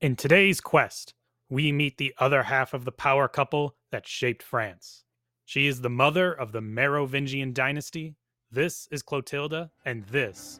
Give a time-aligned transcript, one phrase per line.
[0.00, 1.12] In today's quest,
[1.50, 5.04] we meet the other half of the power couple that shaped France.
[5.44, 8.14] She is the mother of the Merovingian dynasty.
[8.50, 10.58] This is Clotilda, and this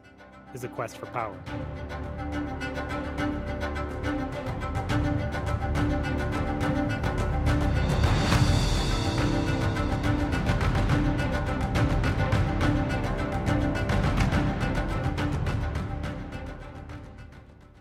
[0.53, 1.43] is a quest for power.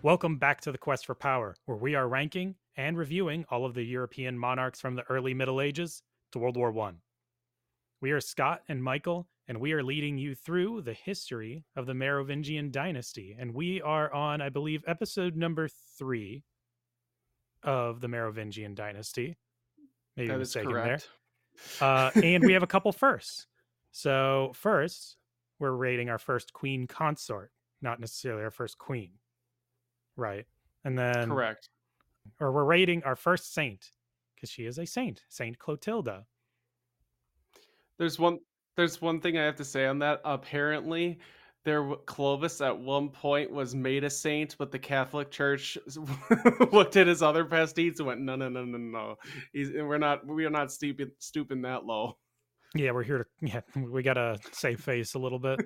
[0.02, 3.74] Welcome back to the Quest for Power, where we are ranking and reviewing all of
[3.74, 7.00] the European monarchs from the early Middle Ages to World War One.
[8.00, 11.94] We are Scott and Michael, and we are leading you through the history of the
[11.94, 13.36] Merovingian dynasty.
[13.38, 15.68] And we are on, I believe, episode number
[15.98, 16.44] three
[17.64, 19.36] of the Merovingian dynasty.
[20.16, 21.00] Maybe That a is mistake there.
[21.82, 23.48] Uh, and we have a couple firsts.
[23.92, 25.18] So first,
[25.60, 29.12] we're rating our first queen consort, not necessarily our first queen,
[30.20, 30.46] right?
[30.84, 31.70] And then, Correct.
[32.40, 33.92] or we're rating our first saint
[34.36, 36.26] because she is a saint, Saint Clotilda.
[37.98, 38.40] There's one.
[38.76, 40.22] There's one thing I have to say on that.
[40.24, 41.20] Apparently,
[41.66, 45.78] there Clovis at one point was made a saint, but the Catholic Church
[46.72, 49.18] looked at his other past deeds and went, "No, no, no, no, no.
[49.52, 50.26] He's, we're not.
[50.26, 52.18] We are not stooping stooping that low."
[52.76, 55.60] Yeah, we're here to yeah, we gotta save face a little bit.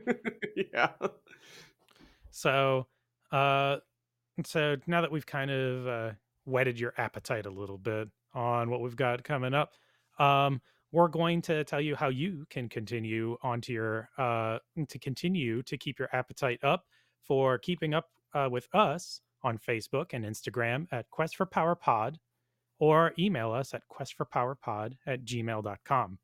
[0.73, 0.91] yeah.
[2.31, 2.87] So,
[3.31, 3.77] uh,
[4.43, 6.11] so now that we've kind of uh,
[6.45, 9.73] whetted your appetite a little bit on what we've got coming up,
[10.19, 15.63] um, we're going to tell you how you can continue onto your uh, to continue
[15.63, 16.85] to keep your appetite up
[17.23, 22.17] for keeping up uh, with us on Facebook and Instagram at Quest for Power Pod,
[22.79, 26.17] or email us at questforpowerpod at gmail.com.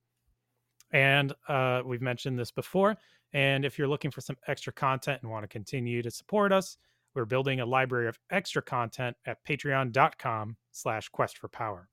[0.92, 2.98] And uh, we've mentioned this before.
[3.34, 6.78] And if you're looking for some extra content and want to continue to support us,
[7.16, 11.90] we're building a library of extra content at patreon.com slash quest for power.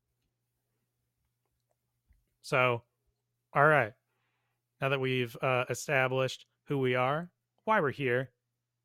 [2.42, 2.82] So,
[3.54, 3.92] all right.
[4.80, 7.30] Now that we've uh, established who we are,
[7.64, 8.30] why we're here,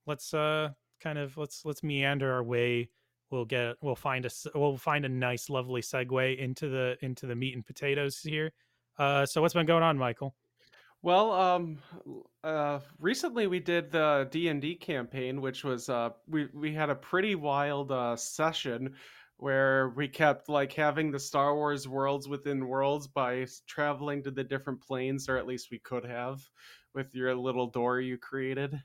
[0.07, 0.69] let's uh
[0.99, 2.89] kind of let's let's meander our way.
[3.29, 7.35] We'll get we'll find a we'll find a nice lovely segue into the into the
[7.35, 8.51] meat and potatoes here.
[8.97, 10.35] Uh so what's been going on, Michael?
[11.03, 11.79] Well, um,
[12.43, 16.89] uh, recently we did the D and D campaign, which was uh, we we had
[16.89, 18.95] a pretty wild uh, session
[19.37, 24.43] where we kept like having the Star Wars worlds within worlds by traveling to the
[24.43, 26.39] different planes, or at least we could have
[26.93, 28.79] with your little door you created.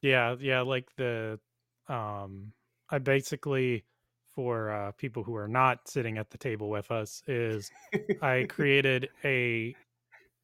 [0.00, 1.38] Yeah, yeah, like the
[1.86, 2.52] um
[2.90, 3.84] I basically
[4.30, 7.70] for uh people who are not sitting at the table with us is
[8.20, 9.76] I created a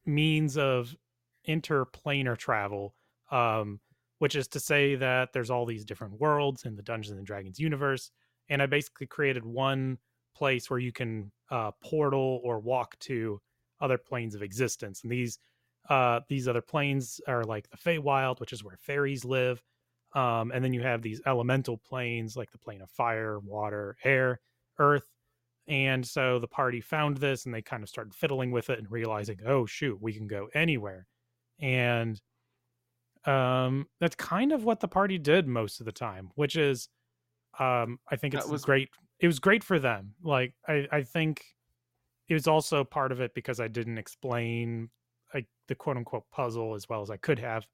[0.06, 0.96] means of
[1.48, 2.94] interplanar travel
[3.30, 3.80] um
[4.18, 7.58] which is to say that there's all these different worlds in the Dungeons and Dragons
[7.58, 8.10] universe
[8.48, 9.98] and I basically created one
[10.36, 13.40] place where you can uh portal or walk to
[13.80, 15.38] other planes of existence and these
[15.88, 19.62] uh these other planes are like the Feywild which is where fairies live
[20.14, 24.40] um, and then you have these elemental planes like the plane of fire, water, air,
[24.78, 25.06] earth.
[25.66, 28.90] And so the party found this and they kind of started fiddling with it and
[28.90, 31.06] realizing, oh, shoot, we can go anywhere.
[31.60, 32.20] And
[33.26, 36.88] um, that's kind of what the party did most of the time, which is,
[37.58, 38.88] um, I think That it's was- great.
[39.20, 40.14] It was great for them.
[40.22, 41.44] Like, I, I think
[42.28, 44.90] it was also part of it because I didn't explain
[45.34, 47.66] like the quote unquote puzzle as well as I could have.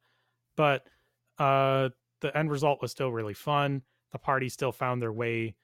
[0.57, 0.87] But
[1.39, 1.91] uh
[2.21, 3.83] the end result was still really fun.
[4.13, 5.55] The party still found their way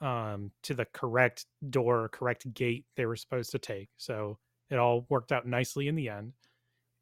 [0.00, 3.88] um to the correct door, correct gate they were supposed to take.
[3.96, 4.38] So
[4.70, 6.34] it all worked out nicely in the end.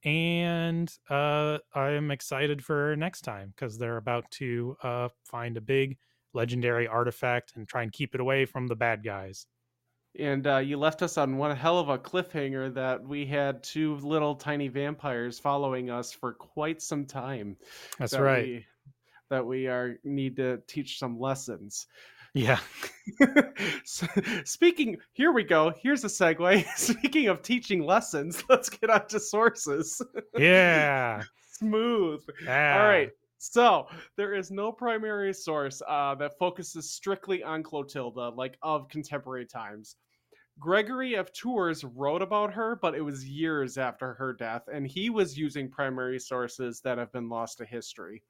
[0.05, 5.99] And uh I'm excited for next time because they're about to uh find a big
[6.35, 9.47] legendary artifact and try and keep it away from the bad guys.
[10.19, 13.97] And uh, you left us on one hell of a cliffhanger that we had two
[13.97, 17.57] little tiny vampires following us for quite some time.
[17.99, 18.45] That's that right.
[18.45, 18.67] We,
[19.31, 21.87] that we are need to teach some lessons.
[22.35, 22.61] Yeah.
[23.21, 24.09] S-
[24.45, 25.73] Speaking, here we go.
[25.83, 26.65] Here's a segue.
[26.77, 30.01] Speaking of teaching lessons, let's get on to sources.
[30.37, 31.23] Yeah.
[31.53, 32.23] Smooth.
[32.45, 32.81] yeah.
[32.81, 33.11] All right.
[33.39, 33.87] So
[34.17, 39.97] there is no primary source uh, that focuses strictly on Clotilda, like of contemporary times.
[40.61, 45.11] Gregory of Tours wrote about her, but it was years after her death, and he
[45.11, 48.23] was using primary sources that have been lost to history.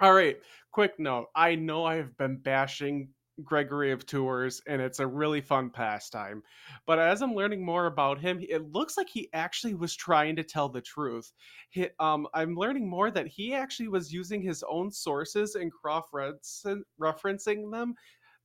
[0.00, 0.38] All right,
[0.72, 1.26] quick note.
[1.34, 3.10] I know I have been bashing
[3.44, 6.42] Gregory of Tours, and it's a really fun pastime.
[6.86, 10.44] But as I'm learning more about him, it looks like he actually was trying to
[10.44, 11.32] tell the truth.
[11.70, 16.04] He, um, I'm learning more that he actually was using his own sources and cross
[17.00, 17.94] referencing them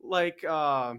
[0.01, 0.95] like uh,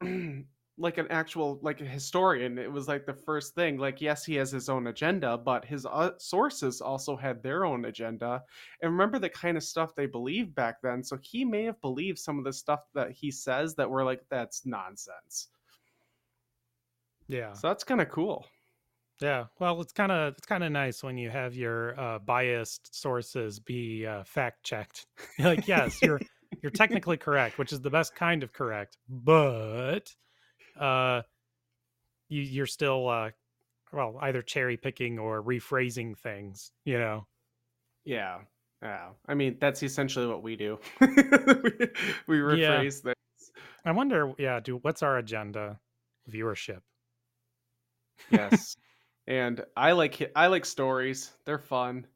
[0.80, 2.58] like an actual like a historian.
[2.58, 3.76] It was like the first thing.
[3.76, 7.84] Like yes, he has his own agenda, but his uh, sources also had their own
[7.84, 8.42] agenda.
[8.82, 11.04] And remember the kind of stuff they believed back then.
[11.04, 14.22] So he may have believed some of the stuff that he says that were like
[14.30, 15.48] that's nonsense.
[17.28, 17.52] Yeah.
[17.52, 18.46] So that's kind of cool.
[19.20, 19.44] Yeah.
[19.58, 23.60] Well, it's kind of it's kind of nice when you have your uh, biased sources
[23.60, 25.06] be uh, fact checked.
[25.38, 26.20] like, yes, you're
[26.62, 30.14] you're technically correct, which is the best kind of correct, but
[30.80, 31.22] uh,
[32.28, 33.30] you you're still uh,
[33.92, 36.72] well either cherry picking or rephrasing things.
[36.84, 37.26] You know.
[38.04, 38.38] Yeah.
[38.82, 39.10] Yeah.
[39.28, 40.78] I mean, that's essentially what we do.
[41.00, 41.06] we,
[42.26, 42.82] we rephrase yeah.
[42.82, 43.12] things.
[43.84, 44.32] I wonder.
[44.38, 44.60] Yeah.
[44.60, 45.78] Do what's our agenda?
[46.30, 46.80] Viewership.
[48.30, 48.76] yes
[49.26, 51.32] and I like I like stories.
[51.44, 52.06] They're fun.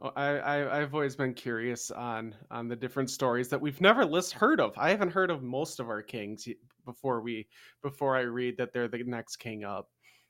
[0.00, 4.04] Oh, I, I have always been curious on on the different stories that we've never
[4.04, 4.72] list heard of.
[4.78, 6.48] I haven't heard of most of our kings
[6.84, 7.46] before we
[7.82, 9.88] before I read that they're the next king up.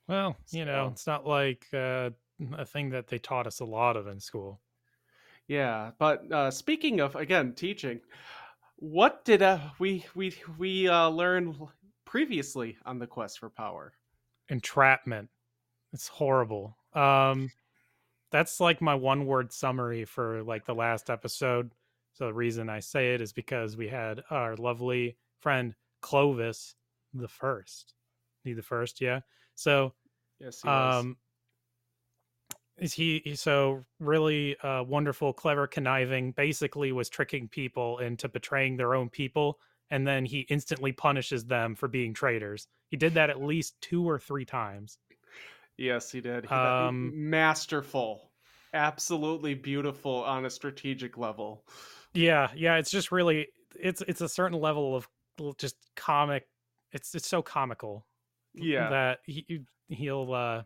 [0.09, 0.67] Well, you so.
[0.67, 2.11] know, it's not like uh,
[2.57, 4.61] a thing that they taught us a lot of in school.
[5.47, 8.01] Yeah, but uh, speaking of again teaching,
[8.77, 11.57] what did uh, we we we uh, learn
[12.05, 13.93] previously on the quest for power?
[14.49, 15.29] Entrapment.
[15.93, 16.77] It's horrible.
[16.93, 17.51] Um,
[18.31, 21.71] that's like my one word summary for like the last episode.
[22.15, 25.75] So the reason I say it is because we had our lovely friend
[26.05, 26.75] Clovis
[27.15, 27.95] the first.
[28.45, 29.21] He the first, yeah.
[29.55, 29.95] So
[30.39, 31.17] yes, he um
[32.77, 38.95] is he so really uh wonderful, clever, conniving, basically was tricking people into betraying their
[38.95, 39.59] own people,
[39.91, 42.69] and then he instantly punishes them for being traitors.
[42.91, 44.99] He did that at least two or three times.
[45.79, 46.45] Yes, he did.
[46.45, 48.31] He, um, masterful,
[48.75, 51.65] absolutely beautiful on a strategic level.
[52.13, 52.77] Yeah, yeah.
[52.77, 53.49] It's just really
[53.81, 55.09] it's it's a certain level of
[55.59, 56.49] just comic.
[56.93, 58.07] It's it's so comical.
[58.55, 60.65] Yeah, that he he'll uh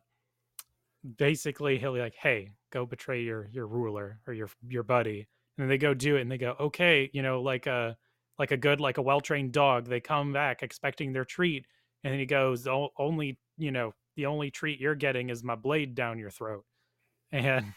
[1.16, 5.28] basically he'll be like, "Hey, go betray your your ruler or your your buddy," and
[5.64, 7.96] then they go do it, and they go, "Okay," you know, like a
[8.38, 9.86] like a good like a well trained dog.
[9.86, 11.66] They come back expecting their treat,
[12.04, 15.94] and then he goes, "Only you know the only treat you're getting is my blade
[15.94, 16.64] down your throat
[17.32, 17.74] and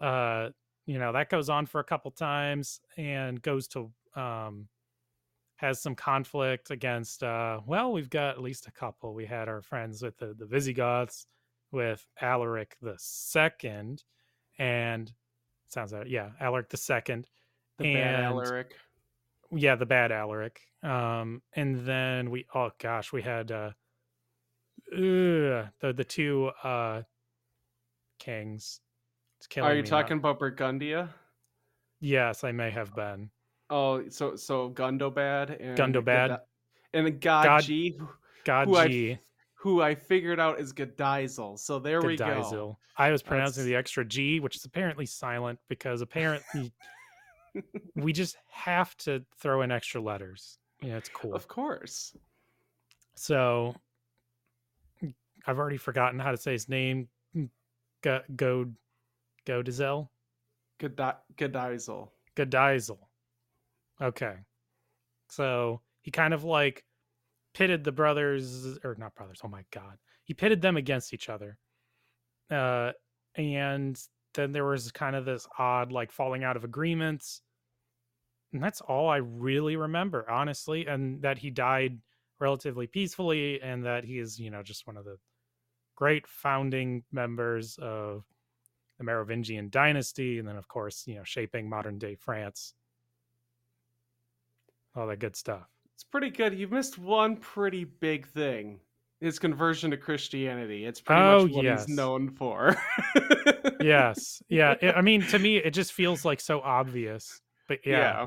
[0.00, 0.50] uh
[0.86, 4.68] you know that goes on for a couple times and goes to um
[5.60, 9.60] has some conflict against uh well we've got at least a couple we had our
[9.60, 11.26] friends with the, the visigoths
[11.70, 14.02] with alaric the second
[14.58, 15.12] and
[15.68, 17.26] sounds like yeah alaric the second
[17.78, 18.74] the and, bad alaric
[19.52, 23.70] yeah the bad alaric um and then we oh gosh we had uh
[24.92, 27.02] Ugh, the the two uh
[28.18, 28.80] kings.
[29.56, 31.08] Are you talking about Burgundia?
[32.00, 33.30] Yes, I may have been.
[33.70, 36.40] Oh, so so Gundobad and Gundobad
[36.92, 37.96] and Gadji,
[38.44, 39.18] God, who I,
[39.54, 41.58] who I figured out is Gadizel.
[41.58, 42.76] So there we go.
[42.96, 43.68] I was pronouncing That's...
[43.68, 46.72] the extra G, which is apparently silent because apparently
[47.94, 50.58] we just have to throw in extra letters.
[50.82, 51.34] Yeah, it's cool.
[51.34, 52.16] Of course.
[53.14, 53.74] So
[55.02, 55.14] mm,
[55.46, 57.08] I've already forgotten how to say his name.
[57.36, 57.50] Mm,
[58.02, 58.66] go Go
[59.46, 60.08] Godizel.
[60.80, 62.08] Godizel.
[62.36, 62.98] Godizel.
[64.00, 64.34] Okay.
[65.28, 66.84] So he kind of like
[67.54, 69.98] pitted the brothers or not brothers, oh my god.
[70.24, 71.58] He pitted them against each other.
[72.50, 72.92] Uh
[73.36, 74.00] and
[74.34, 77.42] then there was kind of this odd like falling out of agreements.
[78.52, 81.98] And that's all I really remember, honestly, and that he died
[82.40, 85.18] relatively peacefully and that he is, you know, just one of the
[85.94, 88.24] great founding members of
[88.98, 92.74] the Merovingian dynasty, and then of course, you know, shaping modern day France.
[94.96, 95.68] All that good stuff.
[95.94, 96.54] It's pretty good.
[96.54, 98.80] You've missed one pretty big thing.
[99.20, 100.86] His conversion to Christianity.
[100.86, 101.86] It's pretty oh, much what yes.
[101.86, 102.76] he's known for.
[103.80, 104.42] yes.
[104.48, 104.76] Yeah.
[104.80, 107.40] It, I mean, to me, it just feels like so obvious.
[107.68, 108.26] But yeah, yeah.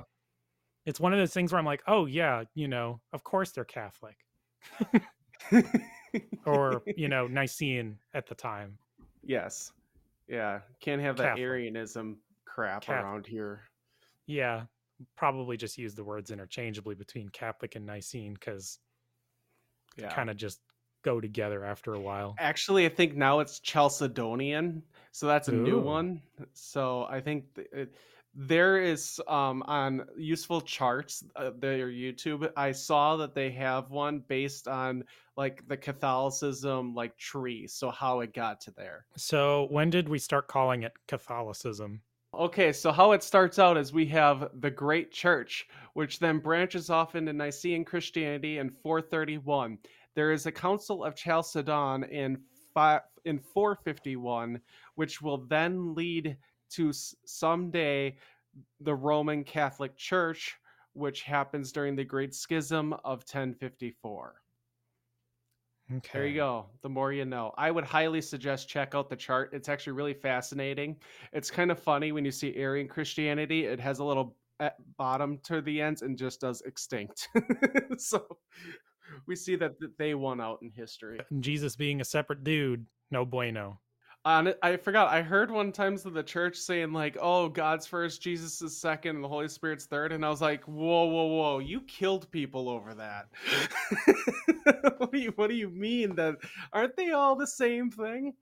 [0.85, 3.65] It's one of those things where I'm like, oh, yeah, you know, of course they're
[3.65, 4.17] Catholic
[6.45, 8.77] or you know Nicene at the time.
[9.23, 9.71] Yes,
[10.27, 11.43] yeah, can't have that Catholic.
[11.43, 13.03] Arianism crap Catholic.
[13.03, 13.61] around here.
[14.27, 14.63] Yeah,
[15.15, 18.79] probably just use the words interchangeably between Catholic and Nicene because
[19.97, 20.13] yeah.
[20.13, 20.59] kind of just
[21.03, 22.35] go together after a while.
[22.39, 24.81] Actually, I think now it's Chalcedonian,
[25.11, 25.63] so that's a Ooh.
[25.63, 26.21] new one.
[26.53, 27.93] So I think it,
[28.35, 34.23] there is um, on useful charts uh, their youtube i saw that they have one
[34.27, 35.03] based on
[35.37, 40.17] like the catholicism like tree so how it got to there so when did we
[40.17, 42.01] start calling it catholicism
[42.35, 46.89] Okay, so how it starts out is we have the Great Church, which then branches
[46.89, 49.77] off into Nicene Christianity in 431.
[50.15, 52.39] There is a Council of Chalcedon in
[52.73, 54.59] five, in 451,
[54.95, 56.35] which will then lead
[56.71, 56.91] to
[57.23, 58.17] someday
[58.79, 60.57] the Roman Catholic Church,
[60.93, 64.42] which happens during the Great Schism of 1054.
[65.91, 66.09] Okay.
[66.13, 66.65] There you go.
[66.81, 67.53] The more you know.
[67.57, 69.49] I would highly suggest check out the chart.
[69.53, 70.97] It's actually really fascinating.
[71.33, 73.65] It's kind of funny when you see Arian Christianity.
[73.65, 77.27] It has a little eh, bottom to the ends and just does extinct.
[77.97, 78.25] so
[79.27, 81.19] we see that they won out in history.
[81.39, 83.79] Jesus being a separate dude, no bueno.
[84.25, 85.09] On I forgot.
[85.09, 89.15] I heard one times of the church saying like, "Oh, God's first, Jesus is second,
[89.15, 90.13] and the Holy Spirit's third.
[90.13, 91.59] and I was like, "Whoa, whoa, whoa!
[91.59, 93.27] You killed people over that.
[94.97, 96.35] what do you What do you mean that?
[96.71, 98.33] Aren't they all the same thing?"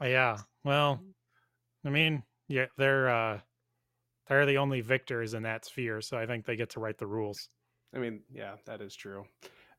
[0.00, 0.38] Yeah.
[0.62, 1.02] Well,
[1.84, 3.40] I mean, yeah, they're uh,
[4.28, 7.06] they're the only victors in that sphere, so I think they get to write the
[7.06, 7.48] rules.
[7.94, 9.24] I mean, yeah, that is true.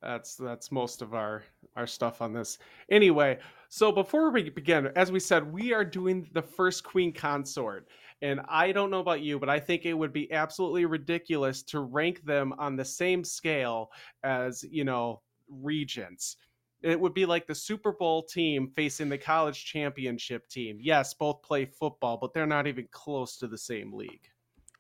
[0.02, 1.44] That's that's most of our
[1.76, 2.58] our stuff on this.
[2.90, 7.88] Anyway, so before we begin, as we said, we are doing the first queen consort.
[8.22, 11.82] And I don't know about you, but I think it would be absolutely ridiculous to
[11.82, 13.92] rank them on the same scale
[14.24, 16.36] as, you know, regents.
[16.82, 20.78] It would be like the Super Bowl team facing the college championship team.
[20.82, 24.28] Yes, both play football, but they're not even close to the same league.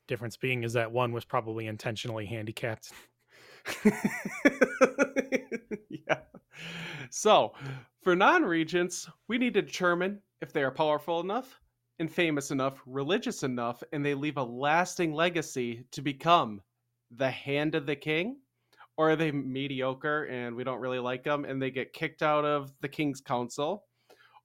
[0.07, 2.91] Difference being is that one was probably intentionally handicapped.
[5.89, 6.19] yeah.
[7.09, 7.53] So,
[8.01, 11.59] for non regents, we need to determine if they are powerful enough
[11.99, 16.61] and famous enough, religious enough, and they leave a lasting legacy to become
[17.11, 18.37] the hand of the king,
[18.97, 22.45] or are they mediocre and we don't really like them and they get kicked out
[22.45, 23.85] of the king's council?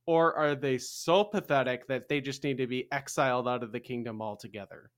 [0.07, 3.81] Or are they so pathetic that they just need to be exiled out of the
[3.81, 4.91] kingdom altogether?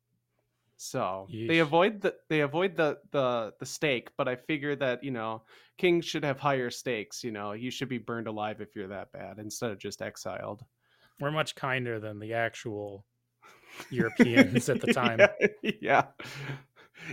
[0.77, 1.49] So Yeesh.
[1.49, 5.43] they avoid the they avoid the the the stake, but I figure that you know
[5.79, 7.25] kings should have higher stakes.
[7.25, 10.65] You know, you should be burned alive if you're that bad instead of just exiled.
[11.19, 13.07] We're much kinder than the actual
[13.91, 15.27] Europeans at the time.
[15.63, 16.05] Yeah, yeah,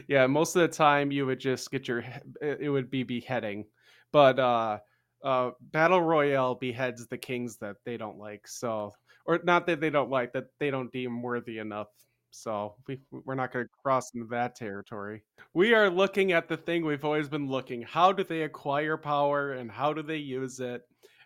[0.07, 0.27] yeah.
[0.27, 2.03] Most of the time, you would just get your
[2.41, 3.65] it would be beheading,
[4.11, 4.79] but uh,
[5.23, 8.45] uh, battle royale beheads the kings that they don't like.
[8.47, 8.93] So,
[9.25, 11.87] or not that they don't like that they don't deem worthy enough
[12.33, 15.23] so we we're not going to cross into that territory.
[15.53, 17.83] We are looking at the thing we've always been looking.
[17.83, 20.81] How do they acquire power and how do they use it?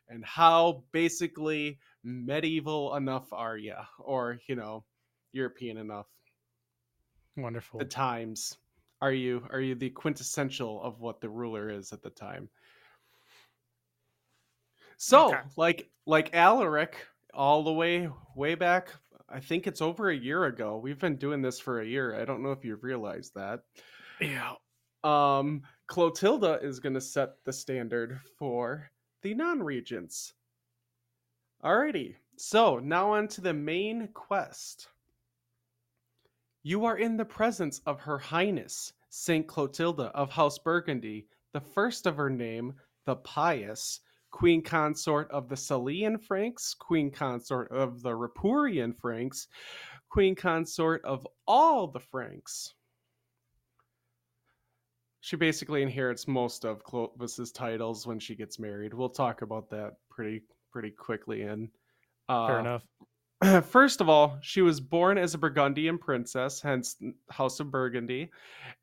[0.10, 4.84] And how basically medieval enough are you or, you know,
[5.32, 6.08] European enough?
[7.38, 7.80] Wonderful.
[7.80, 8.58] The times.
[9.02, 12.50] Are you are you the quintessential of what the ruler is at the time?
[14.98, 15.42] So, okay.
[15.56, 16.98] like like Alaric
[17.34, 18.90] all the way way back
[19.30, 20.78] I think it's over a year ago.
[20.78, 22.20] We've been doing this for a year.
[22.20, 23.62] I don't know if you've realized that.
[24.22, 24.54] Yeah.
[25.04, 28.90] Um, Clotilda is going to set the standard for
[29.22, 30.34] the non regents.
[31.64, 32.16] Alrighty.
[32.38, 34.88] So now on to the main quest.
[36.64, 42.06] You are in the presence of Her Highness, Saint Clotilda of House Burgundy, the first
[42.06, 42.74] of her name,
[43.06, 44.02] the Pious,
[44.38, 49.48] queen consort of the Salian Franks, queen consort of the Ripuarian Franks,
[50.10, 52.76] queen consort of all the Franks.
[55.22, 58.94] She basically inherits most of Clovis's titles when she gets married.
[58.94, 61.72] We'll talk about that pretty pretty quickly in
[62.30, 62.84] uh, Fair enough.
[63.70, 66.96] First of all, she was born as a Burgundian princess, hence
[67.30, 68.32] House of Burgundy,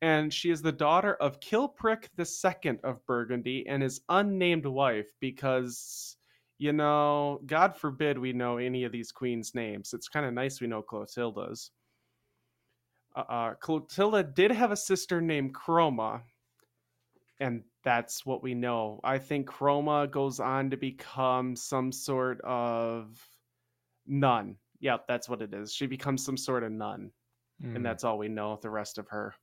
[0.01, 6.15] and she is the daughter of Chilperic II of Burgundy and his unnamed wife because,
[6.57, 9.93] you know, God forbid we know any of these queens' names.
[9.93, 11.71] It's kind of nice we know Clotilda's.
[13.13, 16.21] Uh, uh, Clotilda did have a sister named Chroma,
[17.41, 19.01] and that's what we know.
[19.03, 23.21] I think Chroma goes on to become some sort of
[24.07, 24.57] nun.
[24.79, 25.73] Yep, that's what it is.
[25.73, 27.11] She becomes some sort of nun.
[27.61, 27.67] Mm.
[27.67, 27.83] And hmm.
[27.83, 29.33] that's all we know of the rest of her.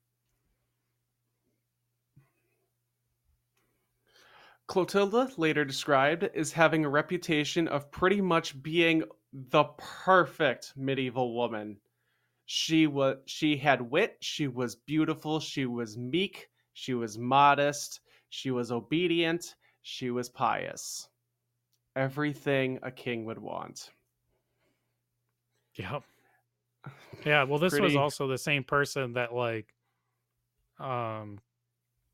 [4.69, 9.03] Clotilda, later described, is having a reputation of pretty much being
[9.33, 11.79] the perfect medieval woman.
[12.47, 18.01] She was she had wit, she was beautiful, she was meek, she was modest,
[18.31, 21.09] she was obedient, she was pious.
[21.95, 23.91] Everything a king would want.
[25.77, 26.03] Yep.
[27.25, 27.85] Yeah, well this Pretty...
[27.85, 29.73] was also the same person that like
[30.81, 31.39] um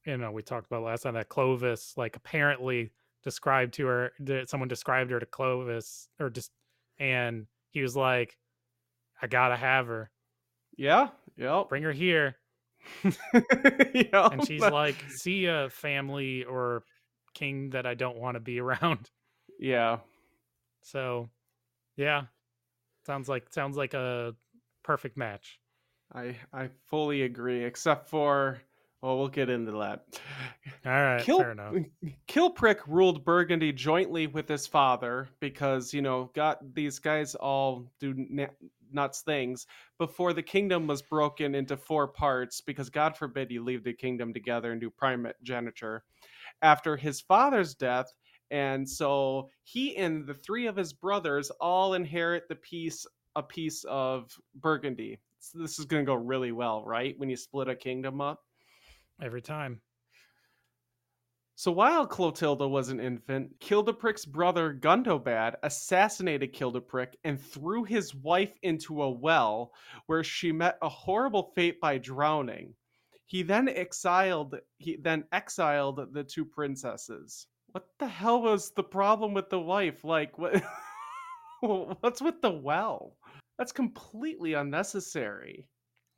[0.04, 4.48] you know, we talked about last time that Clovis like apparently described to her that
[4.50, 6.50] someone described her to Clovis or just
[6.98, 8.36] and he was like
[9.22, 10.10] I gotta have her.
[10.76, 11.08] Yeah.
[11.36, 11.68] Yep.
[11.68, 12.36] Bring her here.
[13.34, 14.32] Yep.
[14.32, 16.84] And she's like, see a family or
[17.34, 19.10] king that I don't want to be around.
[19.58, 19.98] yeah.
[20.82, 21.28] So
[21.96, 22.24] yeah.
[23.08, 24.34] Sounds like sounds like a
[24.84, 25.58] perfect match.
[26.14, 28.60] I I fully agree, except for
[29.00, 30.04] well, we'll get into that.
[30.84, 31.74] All right, Kill, fair enough.
[32.28, 38.12] Chilperic ruled Burgundy jointly with his father because you know got these guys all do
[38.14, 38.48] na-
[38.92, 43.84] nuts things before the kingdom was broken into four parts because God forbid you leave
[43.84, 46.04] the kingdom together and do primogeniture.
[46.60, 48.12] After his father's death,
[48.50, 53.84] and so he and the three of his brothers all inherit the piece a piece
[53.84, 55.18] of Burgundy.
[55.38, 57.16] So this is going to go really well, right?
[57.18, 58.40] When you split a kingdom up.
[59.22, 59.80] Every time.
[61.54, 68.52] So while Clotilda was an infant, Kildeprick's brother Gundobad assassinated Kildeprick and threw his wife
[68.62, 69.72] into a well
[70.06, 72.74] where she met a horrible fate by drowning.
[73.26, 77.48] He then exiled he then exiled the two princesses.
[77.72, 80.04] What the hell was the problem with the wife?
[80.04, 80.62] Like what
[81.60, 83.16] what's with the well?
[83.58, 85.66] That's completely unnecessary.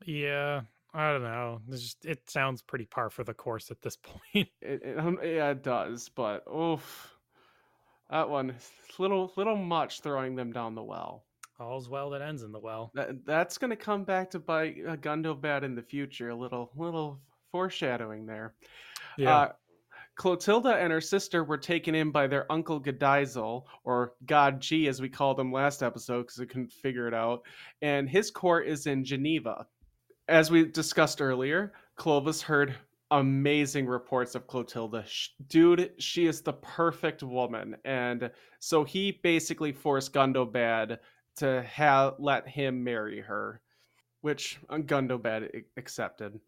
[0.04, 0.62] Yeah,
[0.95, 1.61] I don't know.
[1.71, 4.49] It's just it sounds pretty par for the course at this point.
[4.61, 7.14] It, it, um, yeah, it does, but oof,
[8.11, 8.54] that one
[8.99, 11.25] little little much throwing them down the well.
[11.59, 12.90] All's well that ends in the well.
[12.95, 16.30] That that's gonna come back to bite uh, Gundobad in the future.
[16.30, 17.21] A little little
[17.52, 18.54] foreshadowing there.
[19.16, 19.37] Yeah.
[19.37, 19.52] Uh,
[20.21, 25.00] Clotilda and her sister were taken in by their uncle Gadizel, or God G, as
[25.00, 27.41] we called him last episode because we couldn't figure it out.
[27.81, 29.67] And his court is in Geneva.
[30.29, 32.75] As we discussed earlier, Clovis heard
[33.11, 35.07] amazing reports of Clotilda.
[35.49, 37.79] Dude, she is the perfect woman.
[37.87, 40.99] And so he basically forced Gundobad
[41.37, 43.62] to let him marry her,
[44.21, 46.39] which uh, Gundobad accepted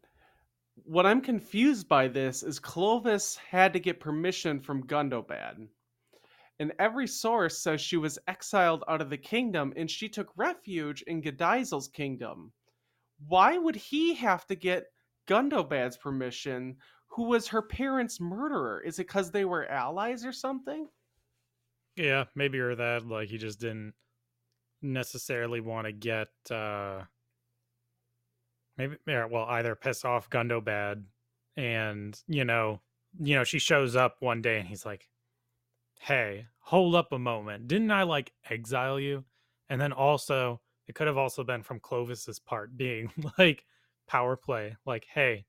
[0.76, 5.68] what I'm confused by this is Clovis had to get permission from Gundobad.
[6.58, 11.02] And every source says she was exiled out of the kingdom and she took refuge
[11.02, 12.52] in Gadizel's kingdom.
[13.26, 14.86] Why would he have to get
[15.28, 16.76] Gundobad's permission,
[17.08, 18.80] who was her parents' murderer?
[18.80, 20.88] Is it because they were allies or something?
[21.96, 23.94] Yeah, maybe or that like he just didn't
[24.80, 27.02] necessarily want to get uh
[28.76, 31.04] maybe yeah, well either piss off Gundobad
[31.56, 32.80] and you know
[33.20, 35.08] you know she shows up one day and he's like
[36.00, 37.68] hey hold up a moment.
[37.68, 39.24] Didn't i like exile you?
[39.68, 43.64] And then also it could have also been from clovis's part being like
[44.08, 45.44] power play like hey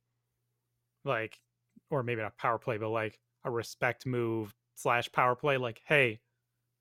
[1.03, 1.39] like
[1.89, 6.19] or maybe not power play but like a respect move slash power play like hey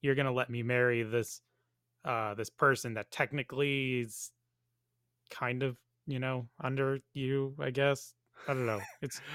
[0.00, 1.40] you're gonna let me marry this
[2.05, 4.31] uh this person that technically is
[5.31, 8.14] kind of you know under you i guess
[8.48, 9.20] i don't know it's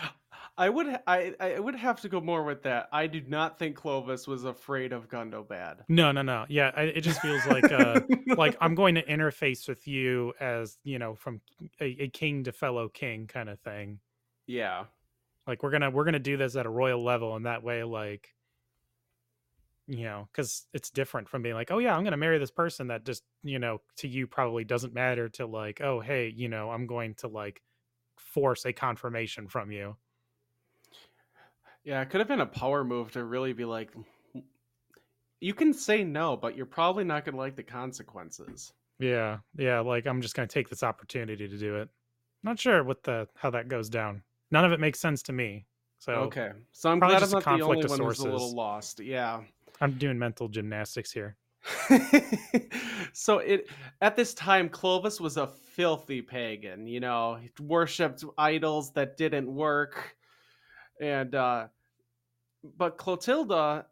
[0.59, 2.89] I would I I would have to go more with that.
[2.91, 5.81] I do not think Clovis was afraid of Gundobad.
[5.87, 8.01] no no no yeah I, it just feels like uh
[8.35, 11.41] like i'm going to interface with you as you know from
[11.79, 13.99] a, a king to fellow king kind of thing
[14.47, 14.85] yeah.
[15.45, 18.29] like we're gonna we're gonna do this at a royal level and that way like
[19.87, 22.87] you know because it's different from being like oh yeah i'm gonna marry this person
[22.87, 26.69] that just you know to you probably doesn't matter to like oh hey you know
[26.69, 27.61] i'm going to like
[28.17, 29.95] force a confirmation from you
[31.83, 34.03] Yeah, it could have been a power move to really be like mm,
[34.35, 34.43] mm,
[35.39, 38.73] you can say no, but you're probably not going to like the consequences.
[38.99, 41.89] yeah yeah like i'm just gonna take this opportunity to do it
[42.43, 44.21] not sure what the how that goes down
[44.51, 45.65] none of it makes sense to me
[45.99, 46.51] so okay.
[46.71, 48.55] So I'm probably glad I'm a not the only conflict of one who's a little
[48.55, 48.99] lost.
[48.99, 49.41] Yeah.
[49.81, 51.37] I'm doing mental gymnastics here
[53.13, 53.67] so it
[54.01, 59.53] at this time Clovis was a filthy pagan, you know, he worshipped idols that didn't
[59.53, 60.15] work.
[61.01, 61.67] And uh
[62.77, 63.85] but Clotilda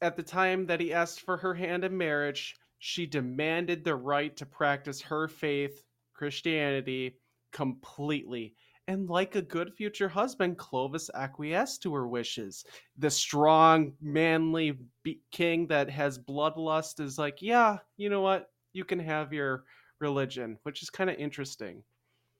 [0.00, 4.36] at the time that he asked for her hand in marriage, she demanded the right
[4.36, 5.82] to practice her faith,
[6.14, 7.18] Christianity,
[7.52, 8.54] completely.
[8.88, 12.64] And like a good future husband, Clovis acquiesced to her wishes.
[12.98, 18.50] The strong, manly be- king that has bloodlust is like, yeah, you know what?
[18.72, 19.64] You can have your
[19.98, 21.82] religion, which is kind of interesting.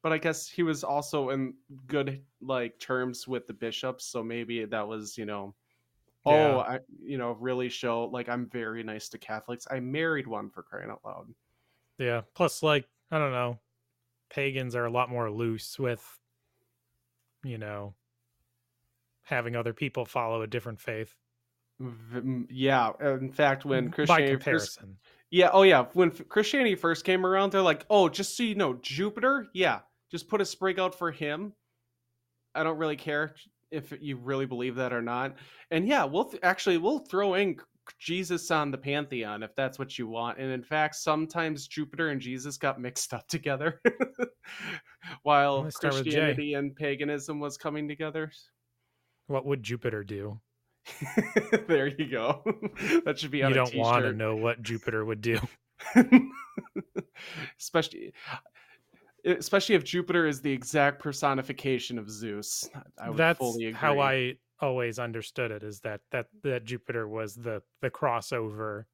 [0.05, 1.55] But I guess he was also in
[1.89, 5.53] good like terms with the bishops, so maybe that was, you know,
[6.27, 6.55] oh, Yeah.
[6.55, 9.67] oh, I, you know, really show like I'm very nice to Catholics.
[9.69, 11.27] I married one for crying out loud.
[11.99, 13.59] yeah plus like i don't know
[14.29, 16.05] pagans are a lot more loose with
[17.47, 17.95] you know
[19.23, 21.15] having other people follow a different faith
[22.51, 24.79] yeah, in fact, when by Christianity first,
[25.31, 28.79] yeah, oh yeah, when Christianity first came around, they're like, oh, just so you know,
[28.81, 29.81] Jupiter, yeah,
[30.11, 31.53] just put a sprig out for him.
[32.55, 33.35] I don't really care
[33.71, 35.37] if you really believe that or not.
[35.71, 37.59] And yeah, we'll th- actually we'll throw in
[37.99, 40.39] Jesus on the pantheon if that's what you want.
[40.39, 43.81] And in fact, sometimes Jupiter and Jesus got mixed up together
[45.23, 46.11] while Let's start with J.
[46.11, 48.31] Christianity and paganism was coming together.
[49.27, 50.41] What would Jupiter do?
[51.67, 52.43] there you go.
[53.05, 55.39] that should be on You don't want to know what Jupiter would do.
[57.59, 58.13] especially
[59.25, 62.69] especially if Jupiter is the exact personification of Zeus.
[62.99, 63.73] I would That's fully agree.
[63.73, 65.63] how I always understood it.
[65.63, 68.85] Is that that that Jupiter was the the crossover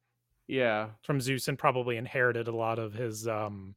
[0.47, 0.89] yeah.
[1.03, 3.75] from Zeus and probably inherited a lot of his um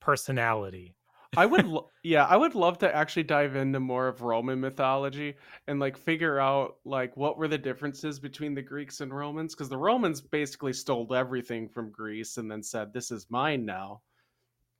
[0.00, 0.96] personality.
[1.36, 5.34] I would lo- yeah, I would love to actually dive into more of Roman mythology
[5.66, 9.68] and like figure out like what were the differences between the Greeks and Romans because
[9.68, 14.00] the Romans basically stole everything from Greece and then said this is mine now.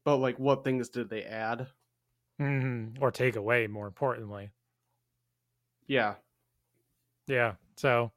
[0.04, 1.66] But like what things did they add?
[2.40, 3.02] Mm-hmm.
[3.02, 4.50] Or take away, more importantly.
[5.86, 6.14] Yeah.
[7.30, 7.52] Yeah.
[7.76, 8.10] So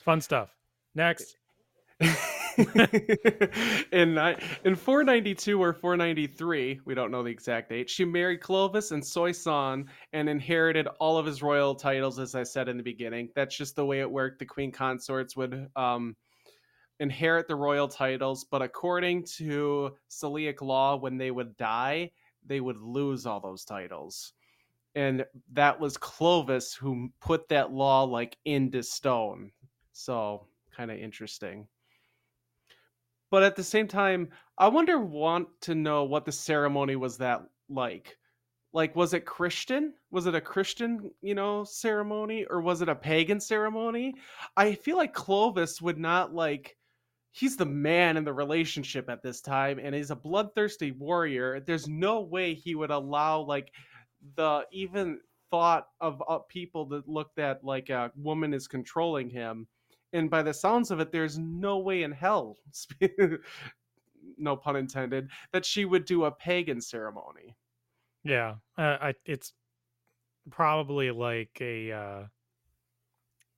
[0.00, 0.54] fun stuff.
[0.94, 1.36] Next.
[2.00, 2.14] in
[4.64, 7.90] in 492 or 493, we don't know the exact date.
[7.90, 12.68] She married Clovis and Soissons and inherited all of his royal titles, as I said
[12.68, 13.30] in the beginning.
[13.34, 14.38] That's just the way it worked.
[14.38, 16.14] The queen consorts would um,
[17.00, 22.12] inherit the royal titles, but according to Salic law, when they would die,
[22.46, 24.32] they would lose all those titles.
[24.96, 29.52] And that was Clovis who put that law like into stone.
[29.92, 31.68] So kind of interesting.
[33.30, 37.42] But at the same time, I wonder want to know what the ceremony was that
[37.68, 38.16] like.
[38.72, 39.92] Like was it Christian?
[40.10, 44.14] Was it a Christian, you know, ceremony or was it a pagan ceremony?
[44.56, 46.74] I feel like Clovis would not like
[47.32, 51.60] he's the man in the relationship at this time and he's a bloodthirsty warrior.
[51.60, 53.72] There's no way he would allow like
[54.34, 59.66] the even thought of uh, people that looked at like a woman is controlling him
[60.12, 62.56] and by the sounds of it there's no way in hell
[64.38, 67.54] no pun intended that she would do a pagan ceremony
[68.24, 68.56] Yeah.
[68.76, 69.52] Uh, I it's
[70.50, 72.22] probably like a uh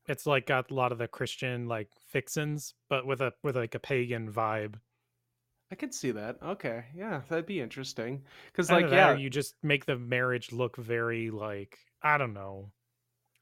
[0.07, 3.75] it's like got a lot of the Christian like fixins, but with a with like
[3.75, 4.77] a pagan vibe.
[5.71, 9.85] I could see that okay yeah that'd be interesting because like yeah you just make
[9.87, 12.71] the marriage look very like I don't know,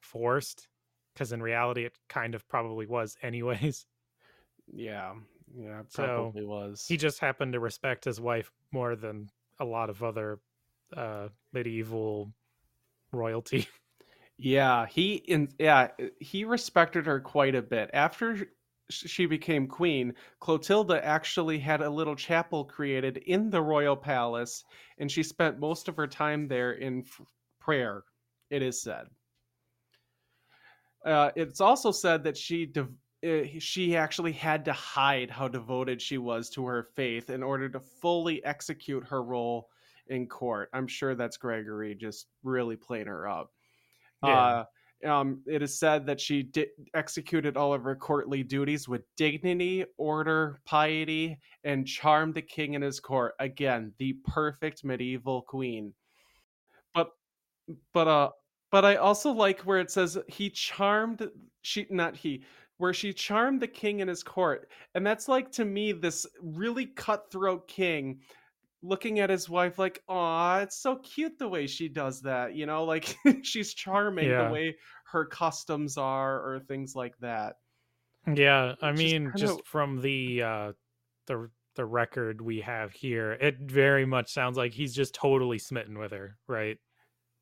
[0.01, 0.69] forced.
[1.15, 3.87] Because in reality, it kind of probably was, anyways.
[4.73, 5.15] yeah
[5.57, 9.65] yeah it So, probably was He just happened to respect his wife more than a
[9.65, 10.41] lot of other
[10.97, 12.33] uh, medieval
[13.13, 13.69] royalty.
[14.39, 15.89] Yeah, he in yeah,
[16.21, 17.91] he respected her quite a bit.
[17.95, 18.47] After
[18.91, 24.65] she became queen, Clotilda actually had a little chapel created in the royal palace,
[24.99, 27.21] and she spent most of her time there in f-
[27.61, 28.05] prayer.
[28.51, 29.07] It is said.
[31.05, 32.93] Uh, it's also said that she dev-
[33.27, 37.69] uh, she actually had to hide how devoted she was to her faith in order
[37.69, 39.69] to fully execute her role
[40.09, 40.69] in court.
[40.73, 43.53] I'm sure that's Gregory just really playing her up.
[44.23, 44.39] Yeah.
[44.39, 44.65] Uh,
[45.05, 49.85] um, it is said that she di- executed all of her courtly duties with dignity,
[49.99, 53.35] order, piety, and charmed the king and his court.
[53.39, 55.93] Again, the perfect medieval queen.
[56.95, 57.11] But
[57.93, 58.31] but uh
[58.71, 61.29] but I also like where it says he charmed
[61.63, 62.45] she not he
[62.79, 64.71] where she charmed the king and his court.
[64.95, 68.21] And that's like to me this really cutthroat king
[68.87, 72.67] looking at his wife like, "Aw, it's so cute the way she does that." You
[72.67, 74.37] know, like she's charming Yeah.
[74.37, 74.79] the way
[75.13, 77.57] her customs are or things like that.
[78.33, 80.73] Yeah, I Which mean, kind just from the uh
[81.27, 85.99] the the record we have here, it very much sounds like he's just totally smitten
[85.99, 86.79] with her, right?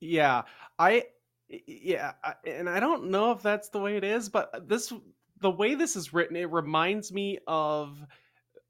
[0.01, 0.43] yeah,
[0.79, 1.07] I
[1.49, 4.93] yeah, I- and I don't know if that's the way it is, but this
[5.41, 8.05] the way this is written, it reminds me of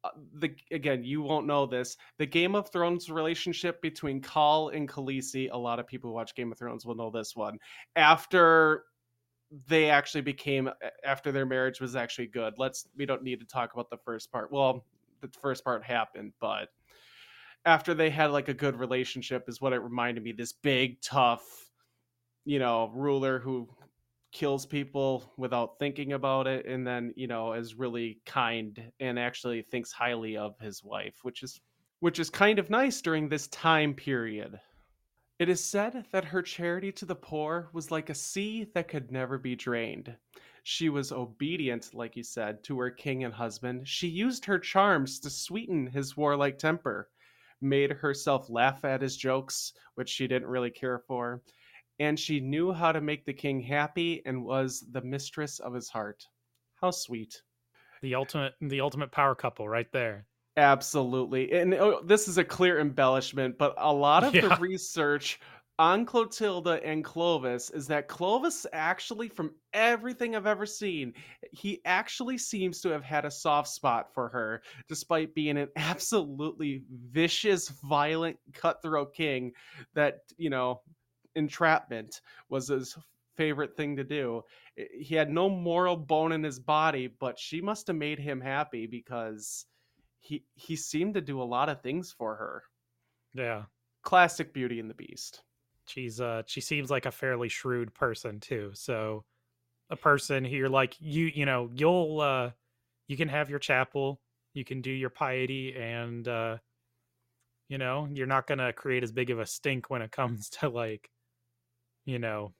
[0.04, 1.96] Uh, the again, you won't know this.
[2.18, 5.48] The Game of Thrones relationship between Khal and Khaleesi.
[5.50, 7.58] A lot of people who watch Game of Thrones will know this one.
[7.96, 8.84] After
[9.68, 10.68] they actually became
[11.04, 12.54] after their marriage was actually good.
[12.58, 14.52] Let's we don't need to talk about the first part.
[14.52, 14.84] Well,
[15.20, 16.68] the first part happened, but
[17.64, 20.32] after they had like a good relationship is what it reminded me.
[20.32, 21.70] This big, tough,
[22.44, 23.68] you know, ruler who
[24.35, 29.62] kills people without thinking about it and then you know is really kind and actually
[29.62, 31.61] thinks highly of his wife which is
[32.01, 34.61] which is kind of nice during this time period
[35.38, 39.12] It is said that her charity to the poor was like a sea that could
[39.12, 40.16] never be drained.
[40.64, 43.87] She was obedient, like you said, to her king and husband.
[43.88, 47.11] She used her charms to sweeten his warlike temper,
[47.61, 51.42] made herself laugh at his jokes, which she didn't really care for,
[51.98, 55.88] and she knew how to make the king happy and was the mistress of his
[55.88, 56.26] heart.
[56.80, 57.42] How sweet.
[58.02, 60.26] The ultimate the ultimate power couple right there.
[60.57, 61.52] Absolutely.
[61.52, 65.40] And oh, this is a clear embellishment, but a lot of the research
[65.78, 71.12] on Clotilda and Clovis is that Clovis actually, from everything I've ever seen,
[71.50, 76.85] he actually seems to have had a soft spot for her, despite being an absolutely
[77.11, 79.52] vicious, violent, cutthroat king
[79.94, 80.83] that, you know,
[81.35, 82.97] entrapment was his
[83.37, 84.42] favorite thing to do.
[84.77, 88.87] He had no moral bone in his body, but she must have made him happy
[88.87, 89.66] because
[90.20, 92.62] he he seemed to do a lot of things for her.
[93.35, 93.64] Yeah.
[94.03, 95.42] Classic Beauty and the Beast.
[95.87, 98.70] She's uh she seems like a fairly shrewd person too.
[98.75, 99.25] So
[99.90, 102.51] a person who you're like you you know, you'll uh
[103.07, 104.20] you can have your chapel,
[104.55, 106.59] you can do your piety and uh
[107.68, 110.49] you know, you're not going to create as big of a stink when it comes
[110.61, 111.11] to like
[112.04, 112.54] you know,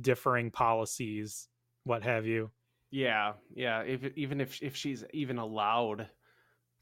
[0.00, 1.48] differing policies,
[1.84, 2.52] what have you.
[2.90, 3.82] Yeah, yeah.
[3.82, 6.10] If even if if she's even allowed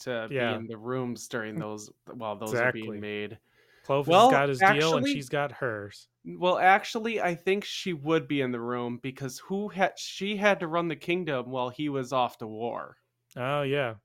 [0.00, 0.38] to Yeah.
[0.38, 3.40] be in the rooms during mm, those while those are being made.
[3.84, 6.08] Clovis Well, got his deal and she's got hers.
[6.24, 10.58] Well, actually, I think she would be in the room because who had she had
[10.58, 12.96] to run the kingdom while he was off to war.
[13.36, 13.96] Oh yeah.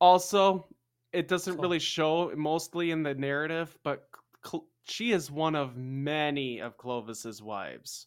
[0.00, 0.68] Also,
[1.12, 4.08] it doesn't really show mostly in the narrative, but
[4.44, 8.06] Cl- she is one of many of Clovis's wives.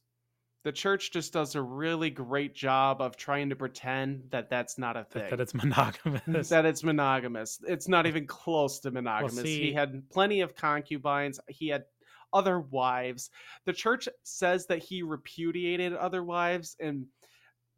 [0.64, 4.98] The church just does a really great job of trying to pretend that that's not
[4.98, 5.30] a thing.
[5.30, 6.50] That, it's monogamous.
[6.50, 7.60] that it's monogamous.
[7.66, 9.42] It's not even close to monogamous.
[9.42, 11.40] see- he had plenty of concubines.
[11.48, 11.86] He had
[12.34, 13.30] other wives.
[13.66, 17.06] The church says that he repudiated other wives and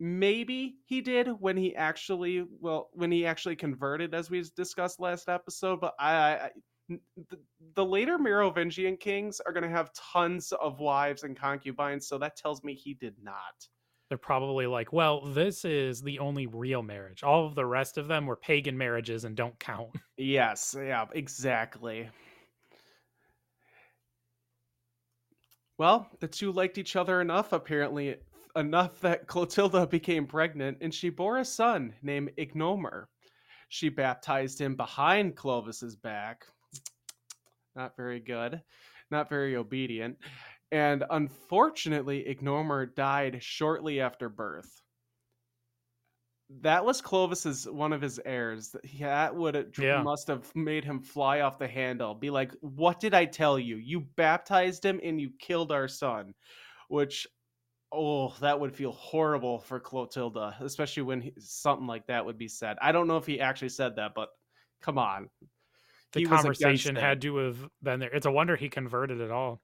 [0.01, 5.29] maybe he did when he actually well when he actually converted as we discussed last
[5.29, 6.49] episode but i, I
[7.29, 7.37] the,
[7.75, 12.35] the later merovingian kings are going to have tons of wives and concubines so that
[12.35, 13.67] tells me he did not
[14.09, 17.23] They're probably like, well, this is the only real marriage.
[17.23, 19.89] All of the rest of them were pagan marriages and don't count.
[20.17, 22.09] Yes, yeah, exactly.
[25.77, 28.17] Well, the two liked each other enough, apparently,
[28.55, 33.05] enough that Clotilda became pregnant and she bore a son named Ignomer.
[33.69, 36.45] She baptized him behind Clovis's back.
[37.75, 38.61] Not very good,
[39.09, 40.17] not very obedient.
[40.71, 44.81] And unfortunately, Ignomer died shortly after birth.
[46.59, 48.71] That was Clovis's one of his heirs.
[48.71, 50.01] That- That would have Yeah.
[50.03, 52.13] must have made him fly off the handle.
[52.13, 53.77] Be like, "What did I tell you?
[53.77, 56.33] You baptized him and you killed our son."
[56.89, 57.25] Which,
[57.93, 62.49] oh, that would feel horrible for Clotilda, especially when he, something like that would be
[62.49, 62.77] said.
[62.81, 64.29] I don't know if he actually said that, but
[64.81, 65.29] come on,
[66.13, 68.11] The He was against conversation had to have been there.
[68.13, 69.61] It's a wonder he converted at all.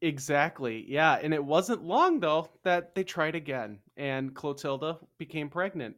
[0.00, 0.86] Exactly.
[0.88, 5.96] Yeah, and it wasn't long though that they tried again, and Clotilda became pregnant,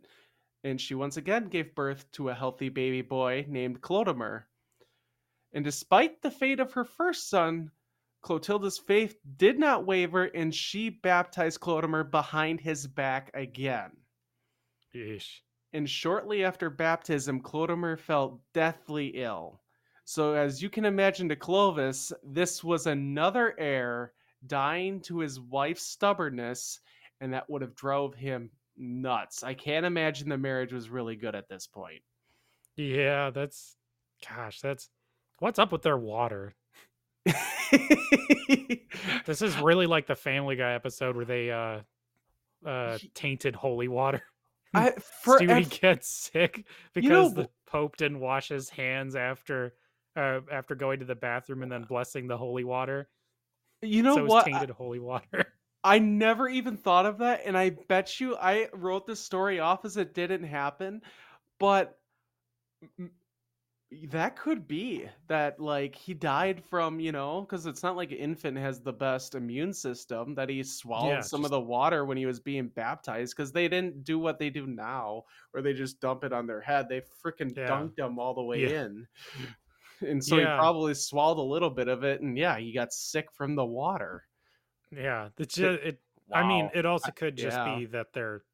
[0.64, 4.44] and she once again gave birth to a healthy baby boy named Clodomir.
[5.52, 7.70] And despite the fate of her first son,
[8.22, 13.90] Clotilda's faith did not waver, and she baptized Clodomir behind his back again.
[14.94, 15.40] Yeesh.
[15.72, 19.60] And shortly after baptism, Clodomir felt deathly ill.
[20.04, 24.12] So, as you can imagine to Clovis, this was another heir
[24.46, 26.80] dying to his wife's stubbornness,
[27.20, 29.42] and that would have drove him nuts.
[29.42, 32.02] I can't imagine the marriage was really good at this point.
[32.76, 33.76] Yeah, that's
[34.28, 34.90] gosh, that's
[35.38, 36.54] what's up with their water.
[39.26, 41.80] This is really like the Family Guy episode where they uh
[42.66, 44.22] uh tainted holy water.
[44.74, 44.90] I,
[45.22, 49.74] for Stewie ev- gets sick because know, the Pope didn't wash his hands after
[50.16, 53.08] uh after going to the bathroom and then blessing the holy water.
[53.80, 54.46] you know so what?
[54.46, 55.46] it's tainted holy water.
[55.84, 59.84] I never even thought of that, and I bet you I wrote this story off
[59.84, 61.02] as it didn't happen,
[61.58, 61.98] but
[64.04, 68.16] that could be that like he died from you know because it's not like an
[68.16, 72.16] infant has the best immune system that he swallowed Yeah, some of the water when
[72.16, 76.00] he was being baptized because they didn't do what they do now where they just
[76.00, 77.64] dump it on their head they freaking Yeah.
[77.66, 78.72] dunked him all the way Yeah.
[78.72, 79.06] in
[80.00, 83.30] and so he probably swallowed a little bit of it and yeah he got sick
[83.32, 84.24] from the water
[84.90, 86.00] yeah, it's just it
[86.32, 88.44] I mean, it also could just be that they're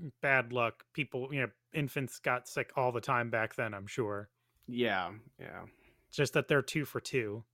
[0.00, 0.84] mm, bad luck.
[0.92, 4.28] People, you know, infants got sick all the time back then, I'm sure.
[4.68, 5.62] yeah yeah
[6.12, 7.44] Just that they're two for two.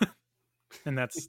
[0.84, 1.28] and that's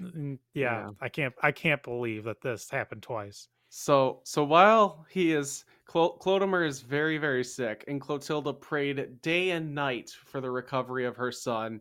[0.00, 0.90] yeah, Yeah.
[1.00, 3.48] I can't I can't believe that this happened twice.
[3.68, 9.50] So so while he is Clo- Clodomir is very very sick, and Clotilda prayed day
[9.50, 11.80] and night for the recovery of her son,